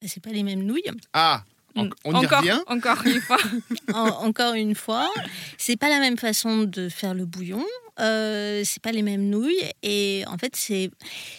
C'est 0.06 0.22
pas 0.22 0.32
les 0.32 0.44
mêmes 0.44 0.64
nouilles. 0.64 0.84
Ah 1.14 1.44
en- 1.78 1.86
Mm. 1.86 1.90
On 2.06 2.14
y 2.22 2.26
encore, 2.26 2.40
revient 2.40 2.60
encore 2.68 3.02
une 3.06 3.22
fois. 3.22 3.38
En- 3.94 4.26
encore 4.28 4.54
une 4.56 4.76
fois, 4.76 5.10
c'est 5.58 5.78
pas 5.78 5.90
la 5.90 6.00
même 6.00 6.18
façon 6.18 6.64
de 6.64 6.90
faire 6.90 7.14
le 7.14 7.26
bouillon. 7.26 7.64
Euh, 8.00 8.62
c'est 8.66 8.82
pas 8.82 8.92
les 8.92 9.02
mêmes 9.02 9.28
nouilles 9.30 9.64
et 9.82 10.24
en 10.28 10.38
fait 10.38 10.56
c'est 10.56 10.92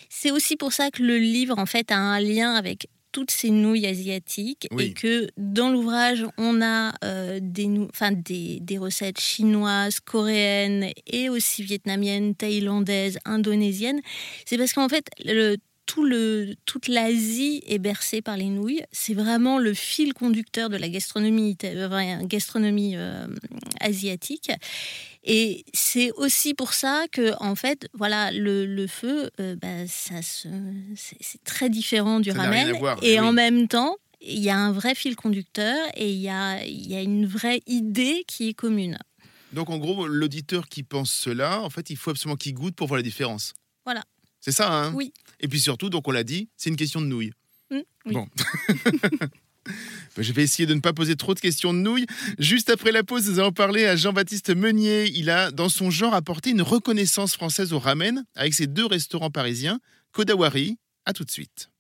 c'est 0.09 0.33
aussi 0.33 0.57
pour 0.57 0.73
ça 0.73 0.91
que 0.91 1.03
le 1.05 1.17
livre 1.19 1.57
en 1.57 1.67
fait 1.67 1.93
a 1.93 1.97
un 1.97 2.19
lien 2.21 2.53
avec 2.55 2.89
toutes 3.13 3.31
ces 3.31 3.51
nouilles 3.51 3.87
asiatiques 3.87 4.67
Oui. 4.73 4.87
et 4.87 4.93
que 4.93 5.29
dans 5.39 5.71
l'ouvrage 5.71 6.27
on 6.37 6.61
a 6.61 6.93
euh, 7.05 7.39
des, 7.41 7.67
nou- 7.67 7.89
enfin, 7.95 8.11
des, 8.13 8.59
des 8.61 8.77
recettes 8.77 9.21
chinoises, 9.21 10.01
coréennes 10.01 10.91
et 11.07 11.29
aussi 11.29 11.63
vietnamiennes, 11.63 12.35
thaïlandaises, 12.35 13.19
indonésiennes. 13.25 14.01
C'est 14.45 14.59
parce 14.59 14.73
qu'en 14.73 14.89
fait 14.89 15.07
le, 15.25 15.57
tout 15.89 16.05
le, 16.05 16.55
toute 16.67 16.87
l'Asie 16.87 17.63
est 17.67 17.79
bercée 17.79 18.21
par 18.21 18.37
les 18.37 18.51
nouilles. 18.51 18.83
C'est 18.93 19.15
vraiment 19.15 19.59
le 19.59 19.73
fil 19.73 20.13
conducteur 20.13 20.69
de 20.69 20.77
la 20.77 20.89
gastronomie, 20.91 21.57
euh, 21.65 22.19
gastronomie 22.25 22.95
euh, 22.95 23.27
asiatique. 23.81 24.51
Et 25.25 25.65
c'est 25.73 26.13
aussi 26.13 26.53
pour 26.53 26.75
ça 26.75 27.07
que, 27.11 27.33
en 27.43 27.55
fait, 27.55 27.89
voilà, 27.95 28.31
le, 28.33 28.67
le 28.67 28.87
feu, 28.87 29.31
euh, 29.41 29.57
bah, 29.57 29.87
ça 29.89 30.21
se, 30.21 30.49
c'est, 30.95 31.43
très 31.43 31.71
différent 31.71 32.21
du 32.21 32.33
Ça 32.33 32.43
ramen. 32.43 32.71
voir, 32.73 32.99
et 33.03 33.19
oui. 33.19 33.21
en 33.21 33.33
même 33.33 33.67
temps, 33.67 33.97
il 34.21 34.41
y 34.41 34.51
a 34.51 34.59
un 34.59 34.73
vrai 34.73 34.95
fil 34.95 35.17
conducteur 35.17 35.75
et 35.95 36.11
il 36.13 36.21
y 36.21 36.29
a, 36.29 36.63
il 36.67 36.87
y 36.87 36.97
a 36.97 37.01
une 37.01 37.25
vraie 37.25 37.63
idée 37.67 38.25
qui 38.29 38.51
est 38.51 38.55
commune. 38.55 38.99
Donc 39.55 39.71
en 39.71 39.79
gros, 39.79 40.07
l'auditeur 40.07 40.69
qui 40.69 40.83
pense 40.83 41.11
cela, 41.11 41.63
en 41.63 41.71
fait, 41.71 41.89
il 41.89 41.97
faut 41.97 42.11
absolument 42.11 42.37
qu'il 42.37 42.53
goûte 42.53 42.77
pour 42.77 42.89
voir 42.89 42.99
la 42.99 43.03
différence. 43.03 43.55
Voilà. 43.87 44.03
C'est 44.41 44.53
ça, 44.53 44.71
hein? 44.71 44.93
Oui. 44.95 45.15
Et 45.41 45.49
puis 45.49 45.61
surtout, 45.61 45.91
donc 45.91 46.07
on 46.09 46.11
l'a 46.11 46.25
dit, 46.25 46.49
c'est 46.57 46.71
une 46.71 46.77
question 46.77 47.01
de 47.01 47.07
nouilles. 47.07 47.33
Mm, 47.71 47.79
oui. 48.07 48.13
Bon. 48.13 48.27
Ben, 50.17 50.23
Je 50.23 50.33
vais 50.33 50.43
essayer 50.43 50.67
de 50.67 50.75
ne 50.75 50.81
pas 50.81 50.93
poser 50.93 51.17
trop 51.17 51.35
de 51.35 51.41
questions 51.41 51.73
de 51.75 51.79
nouilles. 51.79 52.07
Juste 52.39 52.71
après 52.71 52.93
la 52.93 53.05
pause, 53.05 53.29
nous 53.29 53.39
allons 53.39 53.53
parler 53.53 53.87
à 53.87 53.97
Jean-Baptiste 53.97 54.55
Meunier. 54.55 55.11
Il 55.15 55.31
a, 55.31 55.51
dans 55.51 55.69
son 55.69 55.91
genre, 55.91 56.15
apporté 56.15 56.51
une 56.51 56.63
reconnaissance 56.63 57.35
française 57.35 57.73
au 57.73 57.79
ramen 57.79 58.25
avec 58.35 58.55
ses 58.55 58.67
deux 58.67 58.87
restaurants 58.87 59.31
parisiens, 59.31 59.79
Kodawari. 60.13 60.79
À 61.05 61.13
tout 61.13 61.25
de 61.25 61.31
suite. 61.31 61.71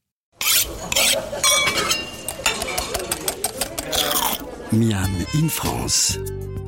Miam 4.72 5.10
in 5.34 5.48
France, 5.48 6.18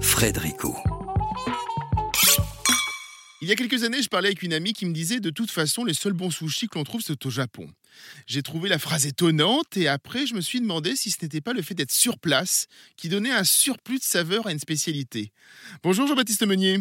Frédérico. 0.01 0.75
Il 3.43 3.49
y 3.49 3.53
a 3.53 3.57
quelques 3.57 3.85
années, 3.85 4.03
je 4.03 4.09
parlais 4.11 4.29
avec 4.29 4.43
une 4.43 4.53
amie 4.53 4.75
qui 4.75 4.85
me 4.85 4.93
disait 4.93 5.19
de 5.19 5.31
toute 5.31 5.51
façon, 5.51 5.83
les 5.85 5.95
seuls 5.95 6.13
bons 6.13 6.31
sushis 6.31 6.69
que 6.69 6.77
l'on 6.77 6.85
trouve, 6.85 7.01
c'est 7.01 7.25
au 7.25 7.31
Japon. 7.31 7.71
J'ai 8.27 8.43
trouvé 8.43 8.69
la 8.69 8.79
phrase 8.79 9.07
étonnante 9.07 9.79
et 9.79 9.89
après, 9.89 10.27
je 10.27 10.35
me 10.35 10.43
suis 10.43 10.61
demandé 10.61 10.95
si 10.95 11.11
ce 11.11 11.17
n'était 11.23 11.41
pas 11.41 11.55
le 11.55 11.63
fait 11.63 11.75
d'être 11.75 11.91
sur 11.91 12.19
place 12.19 12.67
qui 12.99 13.09
donnait 13.09 13.31
un 13.31 13.45
surplus 13.45 13.99
de 13.99 14.05
saveur 14.05 14.47
à 14.47 14.53
une 14.53 14.59
spécialité. 14.59 15.33
Bonjour 15.83 16.07
Jean-Baptiste 16.07 16.47
Meunier. 16.47 16.81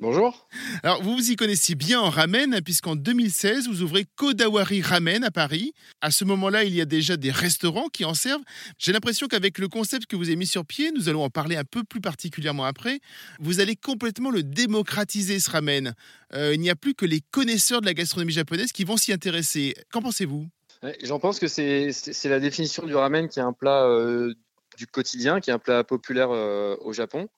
Bonjour. 0.00 0.46
Alors, 0.84 1.02
vous 1.02 1.16
vous 1.16 1.32
y 1.32 1.34
connaissez 1.34 1.74
bien 1.74 2.00
en 2.00 2.08
ramen, 2.08 2.60
puisqu'en 2.64 2.94
2016, 2.94 3.66
vous 3.66 3.82
ouvrez 3.82 4.04
Kodawari 4.16 4.80
Ramen 4.80 5.24
à 5.24 5.32
Paris. 5.32 5.72
À 6.00 6.12
ce 6.12 6.24
moment-là, 6.24 6.62
il 6.62 6.72
y 6.72 6.80
a 6.80 6.84
déjà 6.84 7.16
des 7.16 7.32
restaurants 7.32 7.88
qui 7.88 8.04
en 8.04 8.14
servent. 8.14 8.44
J'ai 8.78 8.92
l'impression 8.92 9.26
qu'avec 9.26 9.58
le 9.58 9.66
concept 9.66 10.06
que 10.06 10.14
vous 10.14 10.28
avez 10.28 10.36
mis 10.36 10.46
sur 10.46 10.64
pied, 10.64 10.92
nous 10.92 11.08
allons 11.08 11.24
en 11.24 11.30
parler 11.30 11.56
un 11.56 11.64
peu 11.64 11.82
plus 11.82 12.00
particulièrement 12.00 12.64
après, 12.64 13.00
vous 13.40 13.58
allez 13.58 13.74
complètement 13.74 14.30
le 14.30 14.44
démocratiser, 14.44 15.40
ce 15.40 15.50
ramen. 15.50 15.94
Euh, 16.32 16.54
il 16.54 16.60
n'y 16.60 16.70
a 16.70 16.76
plus 16.76 16.94
que 16.94 17.04
les 17.04 17.20
connaisseurs 17.32 17.80
de 17.80 17.86
la 17.86 17.94
gastronomie 17.94 18.32
japonaise 18.32 18.70
qui 18.70 18.84
vont 18.84 18.96
s'y 18.96 19.12
intéresser. 19.12 19.74
Qu'en 19.90 20.02
pensez-vous? 20.02 20.46
J'en 21.02 21.18
pense 21.18 21.40
que 21.40 21.48
c'est 21.48 22.28
la 22.28 22.38
définition 22.38 22.86
du 22.86 22.94
ramen 22.94 23.28
qui 23.28 23.40
est 23.40 23.42
un 23.42 23.52
plat 23.52 23.82
euh, 23.82 24.32
du 24.76 24.86
quotidien, 24.86 25.40
qui 25.40 25.50
est 25.50 25.52
un 25.52 25.58
plat 25.58 25.82
populaire 25.82 26.30
euh, 26.30 26.76
au 26.82 26.92
Japon. 26.92 27.28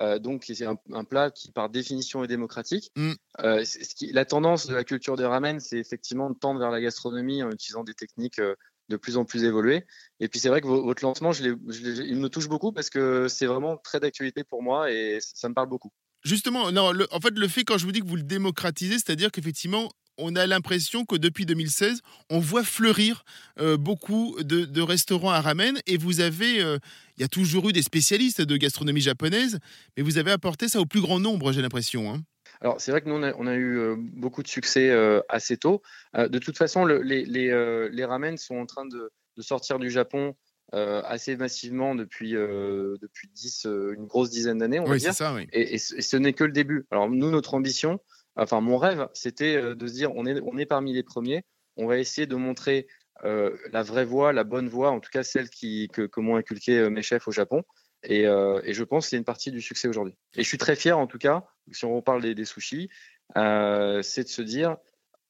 Euh, 0.00 0.18
donc 0.18 0.44
c'est 0.46 0.64
un, 0.64 0.76
un 0.92 1.04
plat 1.04 1.30
qui 1.30 1.52
par 1.52 1.68
définition 1.68 2.24
est 2.24 2.28
démocratique. 2.28 2.90
Mm. 2.96 3.12
Euh, 3.40 3.64
c'est- 3.64 3.84
ce 3.84 3.94
qui- 3.94 4.12
la 4.12 4.24
tendance 4.24 4.66
de 4.66 4.74
la 4.74 4.84
culture 4.84 5.16
des 5.16 5.26
ramen, 5.26 5.60
c'est 5.60 5.78
effectivement 5.78 6.30
de 6.30 6.34
tendre 6.38 6.58
vers 6.60 6.70
la 6.70 6.80
gastronomie 6.80 7.42
en 7.42 7.50
utilisant 7.50 7.84
des 7.84 7.94
techniques 7.94 8.38
euh, 8.38 8.54
de 8.88 8.96
plus 8.96 9.16
en 9.16 9.24
plus 9.24 9.44
évoluées. 9.44 9.84
Et 10.18 10.28
puis 10.28 10.40
c'est 10.40 10.48
vrai 10.48 10.60
que 10.60 10.66
vo- 10.66 10.82
votre 10.84 11.04
lancement, 11.04 11.32
je 11.32 11.54
je 11.68 12.02
il 12.02 12.16
me 12.16 12.28
touche 12.28 12.48
beaucoup 12.48 12.72
parce 12.72 12.90
que 12.90 13.28
c'est 13.28 13.46
vraiment 13.46 13.76
très 13.76 14.00
d'actualité 14.00 14.42
pour 14.42 14.62
moi 14.62 14.90
et 14.90 15.18
ça 15.20 15.48
me 15.48 15.54
parle 15.54 15.68
beaucoup. 15.68 15.92
Justement, 16.24 16.70
non, 16.72 16.92
le- 16.92 17.06
en 17.12 17.20
fait, 17.20 17.30
le 17.38 17.48
fait 17.48 17.64
quand 17.64 17.78
je 17.78 17.86
vous 17.86 17.92
dis 17.92 18.00
que 18.00 18.06
vous 18.06 18.16
le 18.16 18.22
démocratisez, 18.22 18.94
c'est-à-dire 18.94 19.30
qu'effectivement, 19.30 19.90
on 20.18 20.36
a 20.36 20.46
l'impression 20.46 21.04
que 21.04 21.16
depuis 21.16 21.46
2016, 21.46 22.00
on 22.30 22.38
voit 22.40 22.64
fleurir 22.64 23.24
euh, 23.58 23.76
beaucoup 23.76 24.36
de, 24.42 24.64
de 24.64 24.80
restaurants 24.82 25.30
à 25.30 25.40
ramen 25.40 25.78
et 25.86 25.96
vous 25.96 26.20
avez, 26.20 26.62
euh, 26.62 26.78
il 27.16 27.22
y 27.22 27.24
a 27.24 27.28
toujours 27.28 27.68
eu 27.68 27.72
des 27.72 27.82
spécialistes 27.82 28.40
de 28.42 28.56
gastronomie 28.56 29.00
japonaise, 29.00 29.58
mais 29.96 30.02
vous 30.02 30.18
avez 30.18 30.30
apporté 30.30 30.68
ça 30.68 30.80
au 30.80 30.86
plus 30.86 31.00
grand 31.00 31.20
nombre, 31.20 31.52
j'ai 31.52 31.62
l'impression. 31.62 32.12
hein. 32.12 32.22
Alors, 32.60 32.80
c'est 32.80 32.90
vrai 32.90 33.00
que 33.00 33.08
nous, 33.08 33.14
on 33.14 33.22
a, 33.22 33.32
on 33.38 33.46
a 33.46 33.54
eu 33.54 33.78
euh, 33.78 33.94
beaucoup 33.98 34.42
de 34.42 34.48
succès 34.48 34.90
assez 35.30 35.56
tôt. 35.56 35.80
De 36.14 36.38
toute 36.38 36.58
façon, 36.58 36.84
le- 36.84 37.00
les, 37.02 37.24
les, 37.24 37.88
les 37.90 38.04
ramen 38.04 38.36
sont 38.36 38.56
en 38.56 38.66
train 38.66 38.84
de, 38.86 39.10
de 39.36 39.42
sortir 39.42 39.78
du 39.78 39.90
Japon 39.90 40.34
euh, 40.74 41.00
assez 41.04 41.36
massivement 41.36 41.94
depuis, 41.94 42.36
euh, 42.36 42.96
depuis 43.00 43.28
10, 43.34 43.66
euh, 43.66 43.94
une 43.96 44.06
grosse 44.06 44.30
dizaine 44.30 44.58
d'années, 44.58 44.78
on 44.78 44.84
va 44.84 44.90
Oui, 44.92 44.98
dire. 44.98 45.12
c'est 45.12 45.18
ça, 45.24 45.34
oui. 45.34 45.48
Et, 45.52 45.74
et 45.74 45.78
ce 45.78 45.94
et 45.96 46.02
ce 46.02 46.16
n'est 46.16 46.32
que 46.32 46.44
le 46.44 46.52
début. 46.52 46.86
Alors, 46.90 47.08
nous, 47.08 47.30
notre 47.30 47.54
ambition, 47.54 47.98
enfin, 48.36 48.60
mon 48.60 48.76
rêve, 48.76 49.08
c'était 49.14 49.56
euh, 49.56 49.74
de 49.74 49.86
se 49.86 49.94
dire 49.94 50.14
on 50.14 50.26
est, 50.26 50.40
on 50.42 50.58
est 50.58 50.66
parmi 50.66 50.92
les 50.92 51.02
premiers. 51.02 51.42
On 51.76 51.86
va 51.86 51.98
essayer 51.98 52.26
de 52.26 52.36
montrer 52.36 52.86
euh, 53.24 53.56
la 53.72 53.82
vraie 53.82 54.04
voie, 54.04 54.32
la 54.32 54.44
bonne 54.44 54.68
voie, 54.68 54.90
en 54.90 55.00
tout 55.00 55.10
cas 55.10 55.22
celle 55.22 55.50
qui, 55.50 55.88
que, 55.92 56.02
que 56.02 56.20
m'ont 56.20 56.36
inculqué 56.36 56.78
euh, 56.78 56.90
mes 56.90 57.02
chefs 57.02 57.28
au 57.28 57.32
Japon. 57.32 57.62
Et, 58.02 58.24
je 58.24 58.82
pense 58.82 59.04
que 59.04 59.10
c'est 59.10 59.18
une 59.18 59.24
partie 59.24 59.50
du 59.50 59.60
succès 59.60 59.86
aujourd'hui. 59.86 60.14
Et 60.34 60.42
je 60.42 60.48
suis 60.48 60.56
très 60.56 60.74
fier, 60.74 60.98
en 60.98 61.06
tout 61.06 61.18
cas, 61.18 61.44
si 61.70 61.84
on 61.84 61.94
reparle 61.94 62.22
des, 62.22 62.44
sushis, 62.46 62.88
c'est 63.34 64.24
de 64.24 64.28
se 64.28 64.40
dire 64.40 64.78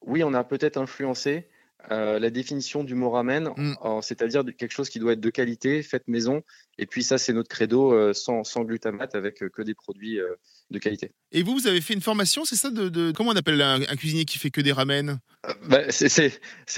oui, 0.02 0.22
on 0.22 0.32
a 0.34 0.44
peut-être 0.44 0.76
influencé 0.76 1.48
euh, 1.90 2.18
la 2.18 2.30
définition 2.30 2.84
du 2.84 2.94
mot 2.94 3.10
ramen, 3.10 3.50
Mm. 3.56 3.74
c'est-à-dire 4.02 4.44
quelque 4.58 4.72
chose 4.72 4.88
qui 4.88 4.98
doit 4.98 5.12
être 5.12 5.20
de 5.20 5.30
qualité, 5.30 5.82
fait 5.82 6.06
maison. 6.08 6.42
Et 6.78 6.86
puis 6.86 7.02
ça, 7.02 7.18
c'est 7.18 7.32
notre 7.32 7.48
credo, 7.48 7.92
euh, 7.92 8.12
sans, 8.12 8.44
sans 8.44 8.62
glutamate, 8.64 9.14
avec 9.14 9.42
euh, 9.42 9.48
que 9.48 9.62
des 9.62 9.74
produits 9.74 10.18
de 10.70 10.78
qualité. 10.78 11.12
Et 11.32 11.42
vous, 11.42 11.52
vous 11.54 11.66
avez 11.66 11.80
fait 11.80 11.94
une 11.94 12.00
formation, 12.00 12.44
c'est 12.44 12.56
ça 12.56 12.70
de, 12.70 12.88
de- 12.88 13.12
Comment 13.12 13.30
on 13.30 13.36
appelle 13.36 13.60
un, 13.62 13.80
un 13.82 13.96
cuisinier 13.96 14.24
qui 14.24 14.38
fait 14.38 14.50
que 14.50 14.60
des 14.60 14.72
ramen 14.72 15.18
bah, 15.68 15.90
c'est 15.90 16.30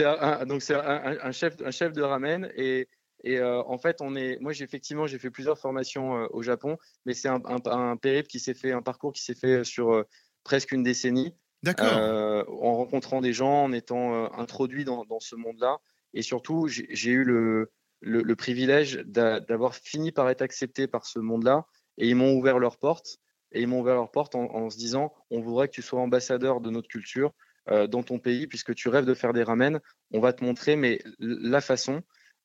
un, 0.04 0.47
donc 0.47 0.62
c'est 0.62 0.75
un, 0.75 0.80
un- 0.80 1.18
un 1.21 1.32
chef, 1.32 1.54
un 1.64 1.71
chef 1.71 1.92
de 1.92 2.00
ramen 2.02 2.49
et, 2.56 2.88
et 3.25 3.38
euh, 3.38 3.61
en 3.64 3.76
fait 3.78 3.97
on 4.00 4.14
est, 4.14 4.38
moi 4.40 4.52
j'ai 4.52 4.64
effectivement 4.64 5.06
j'ai 5.09 5.18
fait 5.18 5.30
plusieurs 5.30 5.59
formations 5.59 6.16
euh, 6.16 6.26
au 6.30 6.42
Japon, 6.42 6.78
mais 7.04 7.12
c'est 7.12 7.28
un, 7.28 7.40
un, 7.44 7.59
un 7.71 7.97
périple 7.97 8.28
qui 8.28 8.38
s'est 8.38 8.54
fait, 8.54 8.73
un 8.73 8.80
parcours 8.82 9.12
qui 9.12 9.23
s'est 9.23 9.35
fait 9.35 9.64
sur 9.64 9.92
euh, 9.92 10.04
presque 10.44 10.73
une 10.73 10.82
décennie, 10.85 11.35
D'accord. 11.62 11.97
euh, 11.97 12.45
en 12.49 12.75
rencontrant 12.76 13.21
des 13.21 13.33
gens, 13.33 13.64
en 13.64 13.73
étant 13.73 14.14
euh, 14.14 14.28
introduit 14.37 14.85
dans, 14.85 15.04
dans 15.04 15.21
ce 15.21 15.37
monde-là, 15.37 15.78
et 16.12 16.23
surtout 16.23 16.66
j'ai 16.69 17.11
eu 17.11 17.25
le, 17.25 17.71
le, 18.00 18.23
le 18.23 18.37
privilège 18.37 19.00
d'a- 19.04 19.40
d'avoir 19.40 19.75
fini 19.75 20.11
par 20.11 20.28
être 20.28 20.42
accepté 20.42 20.87
par 20.87 21.07
ce 21.07 21.19
monde-là, 21.21 21.66
et 21.99 22.09
ils 22.09 22.16
m'ont 22.16 22.35
ouvert 22.35 22.59
leurs 22.59 22.78
portes, 22.78 23.19
et 23.52 23.61
ils 23.61 23.69
m'ont 23.69 23.81
ouvert 23.81 23.95
leurs 23.95 24.11
portes 24.11 24.35
en, 24.35 24.45
en 24.54 24.71
se 24.71 24.76
disant 24.76 25.12
on 25.31 25.40
voudrait 25.40 25.69
que 25.69 25.75
tu 25.75 25.83
sois 25.83 26.00
ambassadeur 26.00 26.61
de 26.61 26.71
notre 26.71 26.88
culture 26.88 27.33
euh, 27.71 27.87
dans 27.87 28.02
ton 28.02 28.19
pays, 28.19 28.47
puisque 28.49 28.75
tu 28.75 28.88
rêves 28.88 29.04
de 29.04 29.14
faire 29.14 29.33
des 29.33 29.45
ramen, 29.45 29.78
on 30.11 30.21
va 30.21 30.33
te 30.33 30.42
montrer 30.42 30.75
mais 30.75 31.00
la 31.21 31.61
façon 31.61 32.02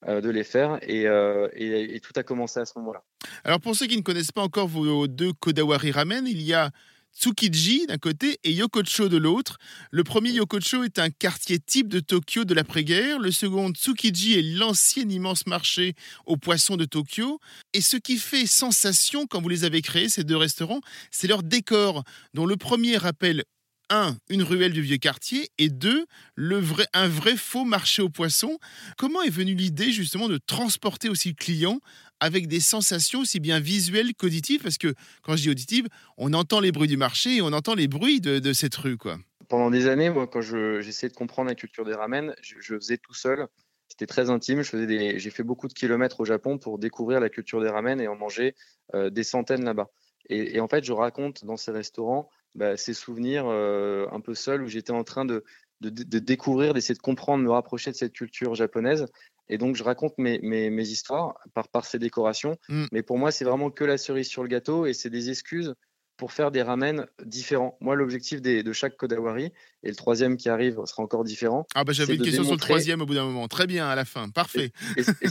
euh, 0.07 0.21
de 0.21 0.29
les 0.29 0.43
faire, 0.43 0.77
et, 0.83 1.07
euh, 1.07 1.49
et, 1.53 1.95
et 1.95 1.99
tout 2.01 2.13
a 2.17 2.23
commencé 2.23 2.59
à 2.59 2.65
ce 2.65 2.77
moment-là. 2.77 3.03
Alors 3.43 3.59
pour 3.59 3.75
ceux 3.75 3.87
qui 3.87 3.97
ne 3.97 4.03
connaissent 4.03 4.31
pas 4.31 4.43
encore 4.43 4.67
vos 4.67 5.07
deux 5.07 5.33
Kodawari 5.33 5.91
Ramen, 5.91 6.27
il 6.27 6.43
y 6.43 6.53
a 6.53 6.69
Tsukiji 7.17 7.87
d'un 7.87 7.97
côté 7.97 8.37
et 8.43 8.51
Yokocho 8.51 9.09
de 9.09 9.17
l'autre. 9.17 9.57
Le 9.89 10.03
premier 10.03 10.31
Yokocho 10.31 10.83
est 10.83 10.99
un 10.99 11.09
quartier 11.09 11.57
type 11.57 11.87
de 11.87 11.99
Tokyo 11.99 12.45
de 12.45 12.53
l'après-guerre. 12.53 13.17
Le 13.17 13.31
second 13.31 13.71
Tsukiji 13.71 14.37
est 14.37 14.57
l'ancien 14.57 15.09
immense 15.09 15.47
marché 15.47 15.95
aux 16.27 16.37
poissons 16.37 16.77
de 16.77 16.85
Tokyo. 16.85 17.39
Et 17.73 17.81
ce 17.81 17.97
qui 17.97 18.17
fait 18.17 18.45
sensation 18.45 19.25
quand 19.25 19.41
vous 19.41 19.49
les 19.49 19.63
avez 19.63 19.81
créés, 19.81 20.09
ces 20.09 20.23
deux 20.23 20.37
restaurants, 20.37 20.81
c'est 21.09 21.27
leur 21.27 21.41
décor, 21.41 22.03
dont 22.35 22.45
le 22.45 22.55
premier 22.55 22.97
rappelle 22.97 23.43
un, 23.89 24.17
une 24.29 24.43
ruelle 24.43 24.73
du 24.73 24.81
vieux 24.81 24.97
quartier, 24.97 25.49
et 25.57 25.69
deux, 25.69 26.05
le 26.35 26.57
vrai, 26.57 26.85
un 26.93 27.07
vrai 27.07 27.37
faux 27.37 27.65
marché 27.65 28.01
aux 28.01 28.09
poissons. 28.09 28.59
Comment 28.97 29.21
est 29.21 29.29
venue 29.29 29.55
l'idée 29.55 29.91
justement 29.91 30.27
de 30.27 30.37
transporter 30.37 31.09
aussi 31.09 31.29
le 31.29 31.35
client 31.35 31.79
avec 32.19 32.47
des 32.47 32.59
sensations 32.59 33.21
aussi 33.21 33.39
bien 33.39 33.59
visuelles 33.59 34.13
qu'auditives? 34.15 34.61
Parce 34.61 34.77
que 34.77 34.93
quand 35.21 35.35
je 35.35 35.43
dis 35.43 35.49
auditives, 35.49 35.87
on 36.17 36.33
entend 36.33 36.59
les 36.59 36.71
bruits 36.71 36.87
du 36.87 36.97
marché 36.97 37.37
et 37.37 37.41
on 37.41 37.53
entend 37.53 37.75
les 37.75 37.87
bruits 37.87 38.21
de, 38.21 38.53
cette 38.53 38.75
rue. 38.75 38.97
quoi. 38.97 39.17
Pendant 39.49 39.71
des 39.71 39.87
années, 39.87 40.09
moi, 40.09 40.27
quand 40.27 40.41
je- 40.41 40.81
j'essayais 40.81 41.09
de 41.09 41.15
comprendre 41.15 41.47
la 41.49 41.55
culture 41.55 41.85
des 41.85 41.93
ramen, 41.93 42.35
je, 42.41 42.55
je 42.59 42.75
faisais 42.75 42.97
tout 42.97 43.13
seul. 43.13 43.47
C'était 43.87 44.05
très 44.07 44.29
intime. 44.29 44.61
Je 44.61 45.17
j'ai 45.17 45.29
fait 45.29 45.43
beaucoup 45.43 45.67
de 45.67 45.73
kilomètres 45.73 46.19
au 46.19 46.25
Japon 46.25 46.57
pour 46.57 46.77
découvrir 46.79 47.19
la 47.21 47.29
culture 47.29 47.61
des 47.61 47.69
ramen 47.69 48.01
et 48.01 48.07
en 48.07 48.15
manger 48.15 48.55
euh, 48.93 49.09
des 49.09 49.23
centaines 49.23 49.63
là-bas. 49.63 49.89
Et, 50.29 50.55
et 50.57 50.59
en 50.59 50.67
fait, 50.67 50.83
je 50.83 50.91
raconte 50.91 51.45
dans 51.45 51.55
ces 51.55 51.71
restaurants 51.71 52.29
bah, 52.57 52.75
ces 52.75 52.93
souvenirs 52.93 53.45
euh, 53.47 54.07
un 54.11 54.19
peu 54.19 54.33
seuls 54.33 54.63
où 54.63 54.67
j'étais 54.67 54.91
en 54.91 55.03
train 55.03 55.25
de, 55.25 55.43
de, 55.81 55.89
de 55.89 56.19
découvrir, 56.19 56.73
d'essayer 56.73 56.95
de 56.95 56.99
comprendre, 56.99 57.43
me 57.43 57.51
rapprocher 57.51 57.91
de 57.91 57.95
cette 57.95 58.13
culture 58.13 58.55
japonaise. 58.55 59.05
Et 59.47 59.57
donc, 59.57 59.75
je 59.75 59.83
raconte 59.83 60.17
mes, 60.17 60.39
mes, 60.41 60.69
mes 60.69 60.87
histoires 60.89 61.35
par, 61.53 61.69
par 61.69 61.85
ces 61.85 61.99
décorations. 61.99 62.57
Mm. 62.67 62.85
Mais 62.91 63.03
pour 63.03 63.17
moi, 63.17 63.31
c'est 63.31 63.45
vraiment 63.45 63.69
que 63.69 63.85
la 63.85 63.97
cerise 63.97 64.27
sur 64.27 64.43
le 64.43 64.49
gâteau 64.49 64.85
et 64.85 64.93
c'est 64.93 65.09
des 65.09 65.29
excuses 65.29 65.75
pour 66.17 66.33
faire 66.33 66.49
des 66.49 66.63
ramen 66.63 67.05
différents. 67.23 67.77
Moi, 67.79 67.95
l'objectif 67.95 68.41
de 68.41 68.73
chaque 68.73 68.97
Kodawari, 68.97 69.53
et 69.83 69.89
le 69.89 69.95
troisième 69.95 70.35
qui 70.35 70.49
arrive 70.49 70.83
sera 70.85 71.03
encore 71.03 71.23
différent, 71.23 71.67
Ah 71.75 71.83
bah 71.83 71.93
j'avais 71.93 72.15
une 72.15 72.23
question 72.23 72.43
sur 72.43 72.53
le 72.53 72.59
troisième 72.59 73.01
au 73.01 73.05
bout 73.05 73.13
d'un 73.13 73.25
moment. 73.25 73.47
Très 73.47 73.67
bien, 73.67 73.87
à 73.87 73.93
la 73.93 74.03
fin. 74.03 74.27
Parfait. 74.29 74.71
et, 74.97 75.01
et 75.21 75.27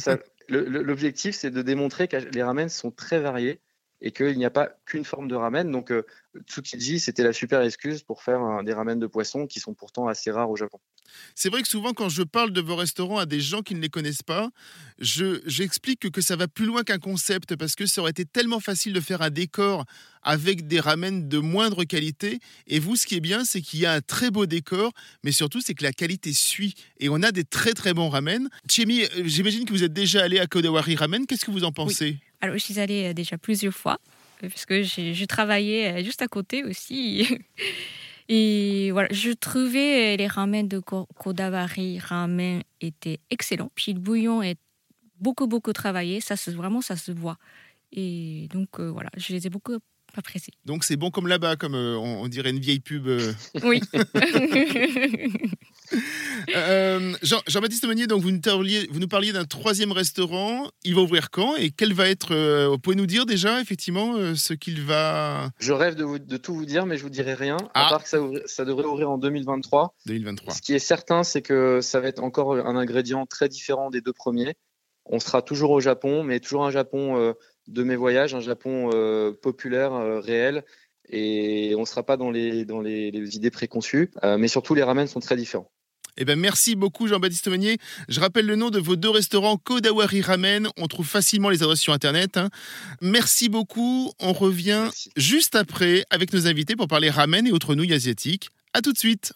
l'objectif, 0.48 1.34
c'est 1.34 1.50
de 1.50 1.60
démontrer 1.62 2.06
que 2.06 2.16
les 2.16 2.42
ramen 2.44 2.68
sont 2.68 2.92
très 2.92 3.18
variés 3.18 3.58
et 4.02 4.10
qu'il 4.12 4.36
n'y 4.36 4.44
a 4.44 4.50
pas 4.50 4.70
qu'une 4.84 5.04
forme 5.04 5.26
de 5.28 5.34
ramen. 5.34 5.70
Donc, 5.70 5.90
euh, 5.90 6.02
Tsukiji, 6.46 7.00
c'était 7.00 7.22
la 7.22 7.32
super 7.32 7.62
excuse 7.62 8.02
pour 8.02 8.22
faire 8.22 8.40
un- 8.40 8.62
des 8.62 8.74
ramen 8.74 8.98
de 8.98 9.06
poisson 9.06 9.46
qui 9.46 9.58
sont 9.58 9.72
pourtant 9.74 10.06
assez 10.06 10.30
rares 10.30 10.50
au 10.50 10.56
Japon. 10.56 10.78
C'est 11.34 11.48
vrai 11.48 11.62
que 11.62 11.68
souvent, 11.68 11.92
quand 11.94 12.08
je 12.10 12.22
parle 12.22 12.52
de 12.52 12.60
vos 12.60 12.76
restaurants 12.76 13.18
à 13.18 13.24
des 13.26 13.40
gens 13.40 13.62
qui 13.62 13.74
ne 13.74 13.80
les 13.80 13.88
connaissent 13.88 14.22
pas, 14.24 14.50
je- 14.98 15.40
j'explique 15.46 16.00
que, 16.00 16.08
que 16.08 16.20
ça 16.20 16.36
va 16.36 16.46
plus 16.48 16.66
loin 16.66 16.82
qu'un 16.82 16.98
concept 16.98 17.56
parce 17.56 17.74
que 17.74 17.86
ça 17.86 18.00
aurait 18.02 18.10
été 18.10 18.24
tellement 18.26 18.60
facile 18.60 18.92
de 18.92 19.00
faire 19.00 19.22
un 19.22 19.30
décor 19.30 19.84
avec 20.22 20.66
des 20.66 20.80
ramen 20.80 21.26
de 21.28 21.38
moindre 21.38 21.84
qualité. 21.84 22.40
Et 22.66 22.80
vous, 22.80 22.96
ce 22.96 23.06
qui 23.06 23.14
est 23.14 23.20
bien, 23.20 23.44
c'est 23.44 23.62
qu'il 23.62 23.80
y 23.80 23.86
a 23.86 23.92
un 23.94 24.00
très 24.02 24.30
beau 24.30 24.44
décor, 24.46 24.92
mais 25.24 25.32
surtout, 25.32 25.60
c'est 25.60 25.74
que 25.74 25.84
la 25.84 25.92
qualité 25.92 26.32
suit. 26.34 26.74
Et 26.98 27.08
on 27.08 27.22
a 27.22 27.32
des 27.32 27.44
très 27.44 27.72
très 27.72 27.94
bons 27.94 28.08
ramen. 28.10 28.48
Chemi, 28.70 29.04
euh, 29.04 29.08
j'imagine 29.24 29.64
que 29.64 29.72
vous 29.72 29.84
êtes 29.84 29.92
déjà 29.94 30.22
allé 30.22 30.38
à 30.38 30.46
Kodawari 30.46 30.96
Ramen. 30.96 31.26
Qu'est-ce 31.26 31.44
que 31.46 31.50
vous 31.50 31.64
en 31.64 31.72
pensez? 31.72 32.18
Alors, 32.40 32.56
je 32.56 32.62
suis 32.62 32.78
allée 32.78 33.10
euh, 33.10 33.12
déjà 33.12 33.38
plusieurs 33.38 33.74
fois. 33.74 33.98
parce 34.40 34.66
que 34.66 34.82
j'ai 34.82 35.26
travaillé 35.26 36.04
juste 36.04 36.22
à 36.22 36.28
côté 36.28 36.64
aussi. 36.64 37.26
Et 38.28 38.90
voilà, 38.90 39.08
je 39.12 39.30
trouvais 39.30 40.16
les 40.16 40.26
ramen 40.26 40.66
de 40.66 40.80
Kodavari 40.80 42.00
ramen 42.00 42.62
étaient 42.80 43.20
excellents. 43.30 43.70
Puis 43.76 43.92
le 43.92 44.00
bouillon 44.00 44.42
est 44.42 44.58
beaucoup, 45.20 45.46
beaucoup 45.46 45.72
travaillé. 45.72 46.20
Ça, 46.20 46.34
vraiment, 46.50 46.80
ça 46.80 46.96
se 46.96 47.12
voit. 47.12 47.38
Et 47.92 48.48
donc, 48.52 48.80
voilà, 48.80 49.10
je 49.16 49.32
les 49.32 49.46
ai 49.46 49.50
beaucoup 49.50 49.78
appréciés. 50.18 50.52
Donc, 50.64 50.84
c'est 50.84 50.96
bon 50.96 51.10
comme 51.10 51.26
là-bas, 51.26 51.56
comme 51.56 51.74
on, 51.74 52.26
dirait 52.28 52.50
une 52.50 52.60
vieille 52.60 52.80
pub. 52.80 53.08
Oui. 53.62 53.80
Euh, 56.54 57.12
Jean, 57.22 57.60
baptiste 57.60 57.86
Meunier, 57.86 58.06
donc 58.06 58.22
vous 58.22 58.30
nous 58.30 58.40
parliez, 58.40 58.86
vous 58.90 58.98
nous 58.98 59.08
parliez 59.08 59.32
d'un 59.32 59.44
troisième 59.44 59.92
restaurant. 59.92 60.68
Il 60.84 60.94
va 60.94 61.02
ouvrir 61.02 61.30
quand 61.30 61.56
et 61.56 61.70
quel 61.70 61.92
va 61.92 62.08
être 62.08 62.34
euh, 62.34 62.68
Vous 62.68 62.78
pouvez 62.78 62.96
nous 62.96 63.06
dire 63.06 63.26
déjà 63.26 63.60
effectivement 63.60 64.16
euh, 64.16 64.34
ce 64.34 64.54
qu'il 64.54 64.82
va. 64.82 65.50
Je 65.58 65.72
rêve 65.72 65.94
de, 65.94 66.36
tout 66.36 66.54
vous 66.54 66.66
dire, 66.66 66.86
mais 66.86 66.96
je 66.96 67.02
vous 67.02 67.10
dirai 67.10 67.34
rien. 67.34 67.56
À 67.74 67.86
ah. 67.86 67.90
part 67.90 68.02
que 68.02 68.08
ça, 68.46 68.64
devrait 68.64 68.86
ouvrir 68.86 69.10
en 69.10 69.18
2023. 69.18 69.94
2023. 70.06 70.54
Ce 70.54 70.62
qui 70.62 70.74
est 70.74 70.80
certain, 70.80 71.22
c'est 71.24 71.42
que 71.42 71.80
ça 71.80 72.00
va 72.00 72.08
être 72.08 72.22
encore 72.22 72.54
un 72.54 72.76
ingrédient 72.76 73.26
très 73.26 73.48
différent 73.48 73.90
des 73.90 74.00
deux 74.00 74.12
premiers. 74.12 74.54
On 75.04 75.20
sera 75.20 75.42
toujours 75.42 75.70
au 75.70 75.80
Japon, 75.80 76.24
mais 76.24 76.40
toujours 76.40 76.64
un 76.64 76.70
Japon 76.70 77.34
de 77.68 77.82
mes 77.82 77.96
voyages, 77.96 78.34
un 78.34 78.40
Japon 78.40 78.90
populaire, 79.42 79.92
réel 80.22 80.64
et 81.08 81.74
on 81.76 81.80
ne 81.80 81.86
sera 81.86 82.02
pas 82.04 82.16
dans 82.16 82.30
les, 82.30 82.64
dans 82.64 82.80
les, 82.80 83.36
idées 83.36 83.50
préconçues. 83.50 84.10
mais 84.22 84.48
surtout, 84.48 84.74
les 84.74 84.82
ramen 84.82 85.06
sont 85.06 85.20
très 85.20 85.36
différents. 85.36 85.70
Eh 86.18 86.24
ben, 86.24 86.38
merci 86.38 86.76
beaucoup 86.76 87.06
Jean-Baptiste 87.08 87.48
Meunier. 87.48 87.76
Je 88.08 88.20
rappelle 88.20 88.46
le 88.46 88.56
nom 88.56 88.70
de 88.70 88.78
vos 88.78 88.96
deux 88.96 89.10
restaurants, 89.10 89.58
Kodawari 89.58 90.22
Ramen. 90.22 90.68
On 90.78 90.86
trouve 90.86 91.06
facilement 91.06 91.50
les 91.50 91.62
adresses 91.62 91.80
sur 91.80 91.92
Internet. 91.92 92.38
Hein. 92.38 92.48
Merci 93.02 93.50
beaucoup. 93.50 94.10
On 94.18 94.32
revient 94.32 94.88
juste 95.16 95.56
après 95.56 96.04
avec 96.08 96.32
nos 96.32 96.46
invités 96.46 96.74
pour 96.74 96.88
parler 96.88 97.10
ramen 97.10 97.46
et 97.46 97.52
autres 97.52 97.74
nouilles 97.74 97.92
asiatiques. 97.92 98.48
À 98.72 98.80
tout 98.80 98.92
de 98.92 98.98
suite. 98.98 99.34